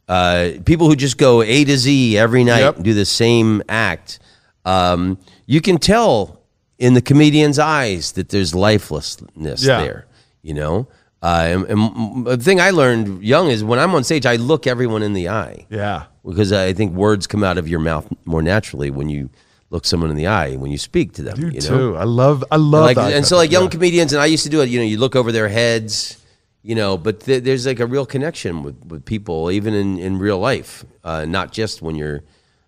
[0.08, 2.76] Uh, people who just go A to Z every night Yep.
[2.78, 4.20] and do the same act.
[4.66, 6.42] Um, you can tell
[6.78, 9.82] in the comedian's eyes that there's lifelessness Yeah.
[9.84, 10.06] there.
[10.42, 10.88] You know,
[11.22, 14.66] uh, and, and the thing I learned young is when I'm on stage, I look
[14.68, 16.04] everyone in the eye Yeah.
[16.30, 19.30] Because I think words come out of your mouth more naturally when you
[19.72, 21.40] look someone in the eye when you speak to them.
[21.40, 21.78] You, you know?
[21.78, 21.98] too.
[21.98, 23.70] I love I love like, that and so like young Yeah.
[23.70, 24.70] comedians, and I used to do it.
[24.70, 26.18] You know, you look over their heads,
[26.64, 30.18] you know, but th- there's like a real connection with, with people, even in in
[30.18, 32.18] real life, uh, not just when you're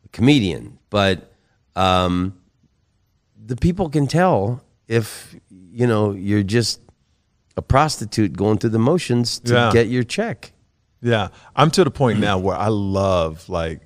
[0.06, 1.32] a comedian, but
[1.76, 2.34] um,
[3.46, 6.82] the people can tell if you know you're just
[7.58, 9.72] a prostitute going through the motions to Yeah.
[9.74, 10.54] get your check.
[11.02, 13.82] Yeah, I'm to the point now where I love like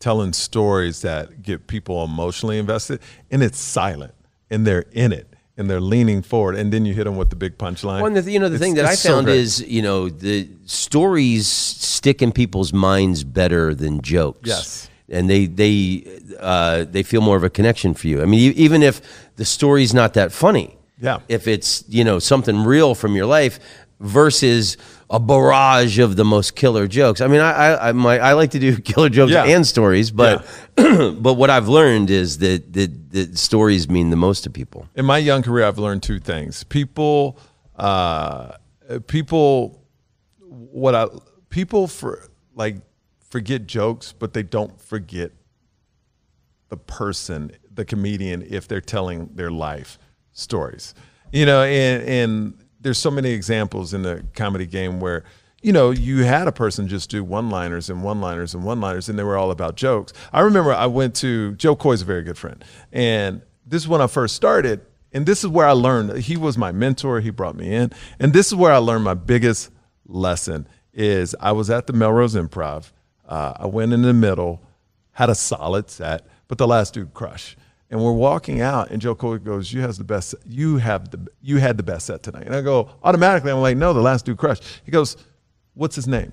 [0.00, 4.14] telling stories that get people emotionally invested, and it's silent,
[4.50, 5.26] and they're in it,
[5.56, 7.96] and they're leaning forward, and then you hit them with the big punchline.
[8.00, 9.82] Well, and the, you know, the It's- thing that I it's so found is, you
[9.82, 14.48] know, the stories stick in people's minds better than jokes.
[14.48, 14.88] Yes.
[15.10, 16.04] And they they
[16.38, 18.22] uh, they feel more of a connection for you.
[18.22, 19.00] I mean, even if
[19.36, 21.18] the story's not that funny, Yeah.
[21.28, 23.58] If it's you know something real from your life
[24.00, 24.76] versus
[25.10, 27.20] a barrage of the most killer jokes.
[27.22, 29.44] I mean, I I, I, my, I like to do killer jokes Yeah.
[29.44, 30.44] and stories, but
[30.76, 34.86] but what I've learned is that that, that stories mean the most to people.
[34.94, 36.62] in my young career, I've learned two things.
[36.64, 37.38] People,
[37.76, 38.52] uh,
[39.06, 39.82] people,
[40.40, 41.06] what I
[41.48, 42.76] people for like
[43.30, 45.32] forget jokes, but they don't forget
[46.68, 49.98] the person, the comedian, if they're telling their life
[50.32, 50.94] stories.
[51.32, 55.24] You know, and and there's so many examples in the comedy game where
[55.62, 59.24] you know you had a person just do one-liners and one-liners and one-liners, and they
[59.24, 60.12] were all about jokes.
[60.32, 64.00] I remember I went to Jo Koy's a very good friend, and this is when
[64.00, 64.80] I first started,
[65.12, 66.18] and this is where I learned.
[66.18, 67.20] He was my mentor.
[67.20, 69.70] He brought me in, and this is where I learned my biggest
[70.06, 70.68] lesson.
[70.92, 72.90] Is I was at the Melrose Improv.
[73.28, 74.62] Uh, I went in the middle,
[75.12, 77.56] had a solid set, but the last dude crushed.
[77.90, 80.34] And we're walking out, and Jo Koy goes, "You has the best.
[80.46, 81.26] You have the.
[81.40, 83.50] You had the best set tonight." And I go automatically.
[83.50, 85.16] I'm like, "No, the last dude crushed." He goes,
[85.74, 86.32] "What's his name?"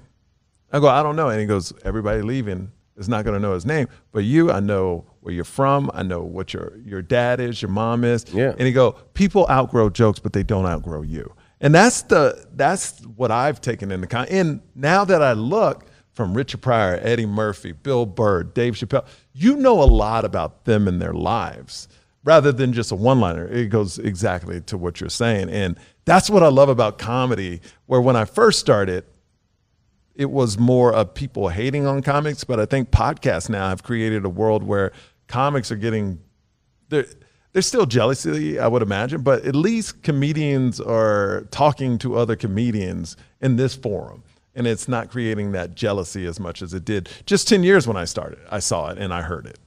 [0.73, 3.53] I go, "I don't know." And he goes, "Everybody leaving is not going to know
[3.53, 5.89] his name, but you, I know where you're from.
[5.93, 8.51] I know what your your dad is, your mom is." Yeah.
[8.51, 12.99] And he go, "People outgrow jokes, but they don't outgrow you." And that's the that's
[13.15, 14.29] what I've taken into account.
[14.29, 19.05] And now that I look from Richard Pryor, Eddie Murphy, Bill Burr, Dave Chappelle.
[19.37, 21.89] You know a lot about them and their lives
[22.23, 23.45] rather than just a one liner.
[23.45, 25.49] It goes exactly to what you're saying.
[25.49, 29.03] And that's what I love about comedy, where when I first started,
[30.15, 34.23] it was more of people hating on comics, but I think podcasts now have created
[34.23, 34.93] a world where
[35.27, 36.21] comics are getting
[36.87, 37.05] there.
[37.51, 43.17] There's still jealousy, I would imagine, but at least comedians are talking to other comedians
[43.41, 44.23] in this forum.
[44.55, 47.97] And it's not creating that jealousy as much as it did just 10 years when
[47.97, 48.39] I started.
[48.49, 49.59] I saw it and I heard it.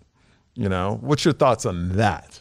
[0.54, 2.40] You know, what's your thoughts on that?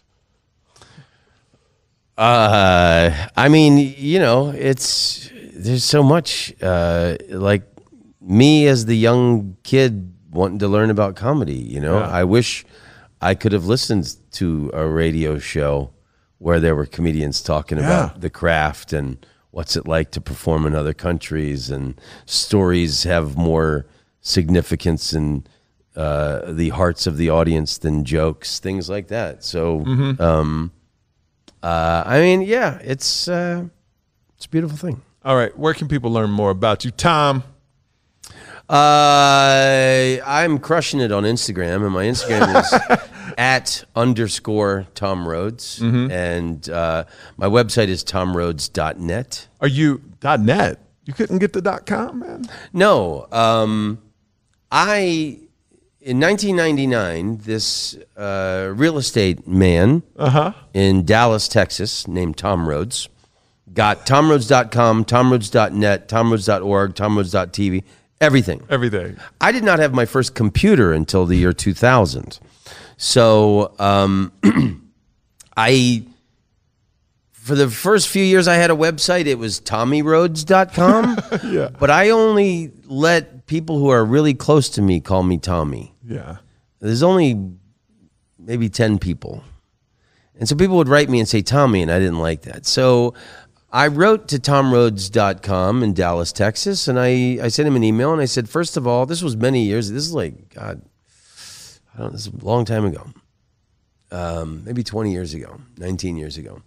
[2.18, 6.54] Uh, I mean, you know, it's there's so much.
[6.62, 7.64] Uh, like
[8.22, 11.54] me as the young kid wanting to learn about comedy.
[11.56, 12.08] You know, Yeah.
[12.10, 12.66] I wish
[13.22, 15.92] I could have listened to a radio show
[16.40, 17.86] where there were comedians talking Yeah.
[18.06, 23.38] about the craft and what's it like to perform in other countries, and stories have
[23.38, 23.86] more
[24.22, 25.46] significance in
[25.96, 29.44] uh, the hearts of the audience than jokes, things like that.
[29.44, 29.84] So.
[30.20, 30.72] Um,
[31.64, 33.66] uh, I mean, yeah, it's uh,
[34.36, 35.02] it's a beautiful thing.
[35.26, 36.92] All right, where can people learn more about you?
[36.92, 37.44] Tom,
[38.70, 43.08] Uh, I'm crushing it on Instagram, and my Instagram is
[43.38, 47.06] at underscore Tom Rhodes, and uh,
[47.38, 49.48] my website is tomrhodes.net.
[49.62, 50.80] are you .net?
[51.06, 52.46] You couldn't get the dot .com, man?
[52.74, 54.00] No, um,
[54.70, 55.40] I
[56.02, 60.04] in 1999, this uh, real estate man
[60.74, 63.10] in Dallas, Texas, named Tom Rhodes,
[63.74, 67.84] got tomrhodes.com, tomrhodes.net, tomrhodes.org, tomrhodes.tv,
[68.22, 68.64] everything.
[68.70, 69.18] Everything.
[69.42, 72.40] I did not have my first computer until the year 2000.
[72.98, 74.32] So um,
[75.58, 76.04] I,
[77.32, 81.18] for the first few years I had a website, it was tommyrhodes.com.
[81.52, 81.70] Yeah.
[81.80, 85.94] But I only let people who are really close to me call me Tommy.
[86.06, 86.38] Yeah.
[86.80, 87.52] There's only
[88.40, 89.44] maybe 10 people.
[90.40, 92.66] And so people would write me and say Tommy, and I didn't like that.
[92.66, 93.14] So
[93.72, 98.22] I wrote to tomrhodes.com in Dallas, Texas, and I, I sent him an email and
[98.22, 99.92] I said, first of all, this was many years.
[99.92, 100.82] This is like, God,
[101.94, 103.06] I don't this is a long time ago.
[104.10, 106.62] Um, maybe 20 years ago, 19 years ago.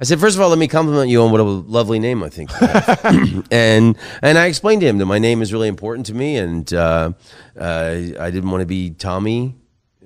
[0.00, 2.30] I said, first of all, let me compliment you on what a lovely name I
[2.30, 2.50] think
[3.52, 6.72] and and I explained to him that my name is really important to me, and
[6.72, 7.12] uh,
[7.54, 9.56] uh, I didn't want to be Tommy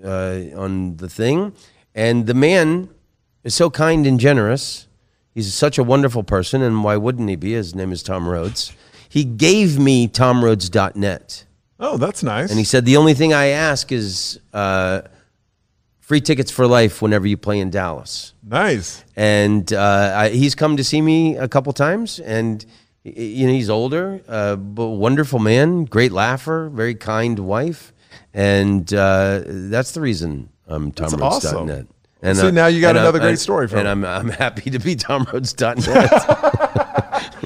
[0.05, 1.55] uh, on the thing.
[1.95, 2.91] And the man
[3.45, 4.89] is so kind and generous.
[5.35, 7.53] He's such a wonderful person, and why wouldn't he be?
[7.53, 8.73] His name is Tom Rhodes.
[9.09, 11.45] He gave me tomrhodes.net.
[11.81, 12.51] Oh, that's nice.
[12.51, 15.03] And he said, the only thing I ask is uh,
[16.05, 19.03] free tickets for life whenever you play in Dallas nice.
[19.17, 22.65] and uh, I, he's come to see me a couple times and
[23.05, 27.95] you know he's older uh, but wonderful man great laugher very kind wife
[28.35, 31.87] and uh, that's the reason i'm awesome.
[32.25, 34.05] And See, uh, now you got another great story from and him.
[34.05, 36.61] I'm, I'm happy to be tomrhodes.net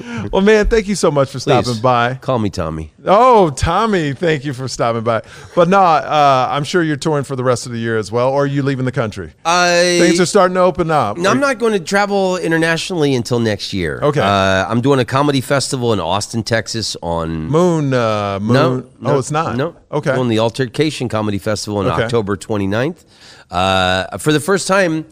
[0.31, 2.15] Well, man, thank you so much for stopping Please, by.
[2.15, 5.23] call me tommy Oh, Tommy, thank you for stopping by.
[5.55, 8.29] But no, uh, I'm sure you're touring for the rest of the year as well,
[8.29, 9.31] or are you leaving the country?
[9.45, 11.17] I, Things are starting to open up.
[11.17, 13.99] No, I'm not going to travel internationally until next year.
[14.01, 14.19] Okay.
[14.21, 18.53] Uh, I'm doing a comedy festival in Austin, Texas on Moon, uh, Moon.
[18.53, 19.55] No, no, oh, it's not.
[19.55, 19.75] No.
[19.91, 20.11] Okay.
[20.11, 22.03] On the Altercation Comedy Festival on Okay.
[22.03, 23.05] October 29th.
[23.51, 25.05] Uh, for the first time,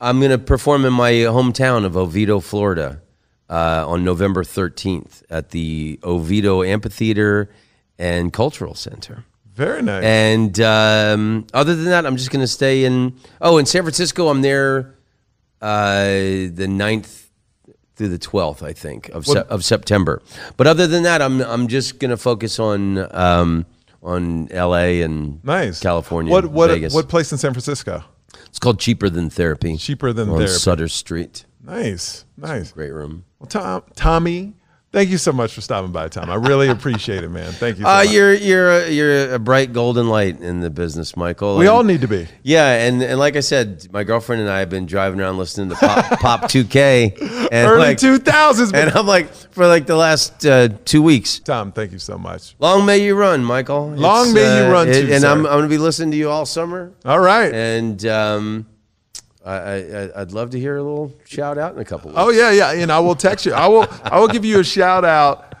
[0.00, 3.01] I'm going to perform in my hometown of Oviedo, Florida,
[3.52, 7.50] uh, on November 13th at the Oviedo Amphitheater
[7.98, 9.24] and Cultural Center.
[9.54, 10.02] Very nice.
[10.02, 13.14] And um, other than that, I'm just going to stay in.
[13.42, 14.94] Oh, in San Francisco, I'm there
[15.60, 17.26] uh, the 9th
[17.94, 20.22] through the 12th, I think, of, se- of September.
[20.56, 23.66] But other than that, I'm I'm just going to focus on um,
[24.02, 25.02] on L.A.
[25.02, 25.80] and nice.
[25.80, 26.94] California, What what Vegas.
[26.94, 28.02] what place in San Francisco?
[28.46, 29.76] It's called Cheaper Than Therapy.
[29.76, 30.54] Cheaper Than on Therapy.
[30.54, 31.44] Sutter Street.
[31.62, 32.72] Nice, nice.
[32.72, 33.24] Great room.
[33.42, 34.52] Well, Tom, Tommy,
[34.92, 36.30] thank you so much for stopping by, Tom.
[36.30, 37.50] I really appreciate it, man.
[37.52, 37.84] Thank you.
[37.84, 41.56] So Uh, you're you're a, you're a bright golden light in the business, Michael.
[41.56, 42.28] we and- all need to be.
[42.44, 45.70] Yeah, and, and like I said, my girlfriend and I have been driving around listening
[45.70, 47.48] to Pop, Pop 2K.
[47.50, 48.72] And Early like, two thousands.
[48.72, 52.54] And I'm like, for like the last uh, two weeks, Tom, thank you so much.
[52.60, 53.90] long may you run, Michael.
[53.90, 55.28] Long may you run too, And sir.
[55.32, 56.92] I'm, I'm going to be listening to you all summer.
[57.04, 57.52] All right.
[57.52, 58.66] And um,
[59.44, 62.20] I, I, I'd love to hear a little shout out in a couple weeks.
[62.20, 62.72] Oh yeah, yeah.
[62.72, 63.52] And I will text you.
[63.52, 63.86] I will.
[64.04, 65.54] I will give you a shout out.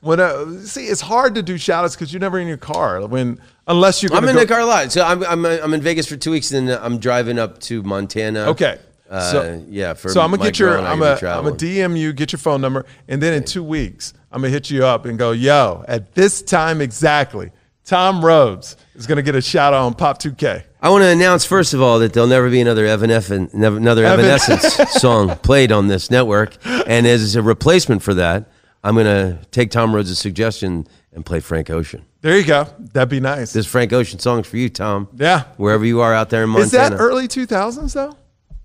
[0.00, 3.06] When uh, see, it's hard to do shout outs because you're never in your car.
[3.06, 4.14] When unless you're.
[4.14, 4.90] I'm in go, the car a lot.
[4.90, 7.82] So I'm, I'm, I'm in Vegas for two weeks, and then I'm driving up to
[7.82, 8.46] Montana.
[8.50, 8.78] Okay.
[9.10, 10.78] Uh, So- yeah, for So I'm gonna my get your.
[10.78, 11.20] I I'm gonna a.
[11.20, 11.52] be I'm a.
[11.52, 12.12] DM you.
[12.14, 15.18] Get your phone number, and then in two weeks I'm gonna hit you up and
[15.18, 17.50] go, yo, at this time exactly,
[17.84, 20.62] Tom Rhodes is gonna get a shout out on Pop 2K.
[20.82, 24.24] I want to announce first of all that there'll never be another Evanescence, another Evan-
[24.24, 28.50] Evanescence song played on this network, and as a replacement for that,
[28.82, 32.06] I'm going to take Tom Rhodes' suggestion and play Frank Ocean.
[32.22, 32.66] There you go.
[32.94, 33.52] That'd be nice.
[33.52, 35.08] This Frank Ocean song's for you, Tom.
[35.16, 35.44] Yeah.
[35.58, 36.96] wherever you are out there in is Montana.
[36.96, 38.16] that early 2000s though,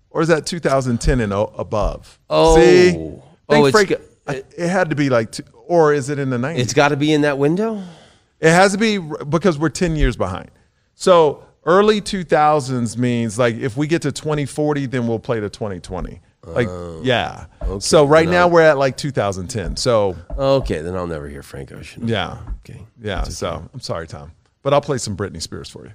[0.09, 2.17] or is that 2010 and above?
[2.29, 2.55] Oh.
[2.55, 2.95] see,
[3.49, 6.37] Oh, Frank- go- I- it had to be like, two, or is it in the
[6.37, 6.59] 90s?
[6.59, 7.83] It's got to be in that window.
[8.39, 10.49] It has to be because we're 10 years behind.
[10.93, 16.21] So early 2000s means like if we get to 2040, then we'll play to 2020.
[16.45, 17.01] Like, oh.
[17.03, 17.45] yeah.
[17.63, 17.79] okay.
[17.79, 19.77] So right now we're at like 2010.
[19.77, 22.07] So Okay, then I'll never hear Frank Ocean.
[22.07, 22.37] yeah.
[22.59, 22.85] Okay.
[23.01, 23.23] Yeah.
[23.23, 24.31] So I'm sorry, Tom,
[24.61, 25.91] but I'll play some Britney Spears for you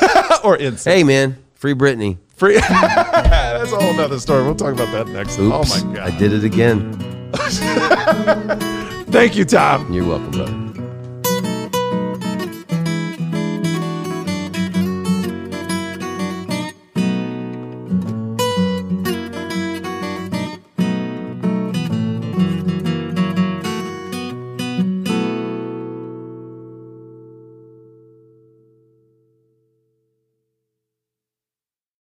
[0.44, 0.92] or insane.
[0.98, 2.18] Hey, man, free Britney.
[2.34, 2.54] Free.
[2.60, 4.42] That's a whole nother story.
[4.42, 5.38] We'll talk about that next.
[5.38, 6.12] Oh, Oops, Oh my God.
[6.12, 6.98] I did it again.
[9.12, 9.92] Thank you, Tom.
[9.92, 10.71] You're welcome, brother.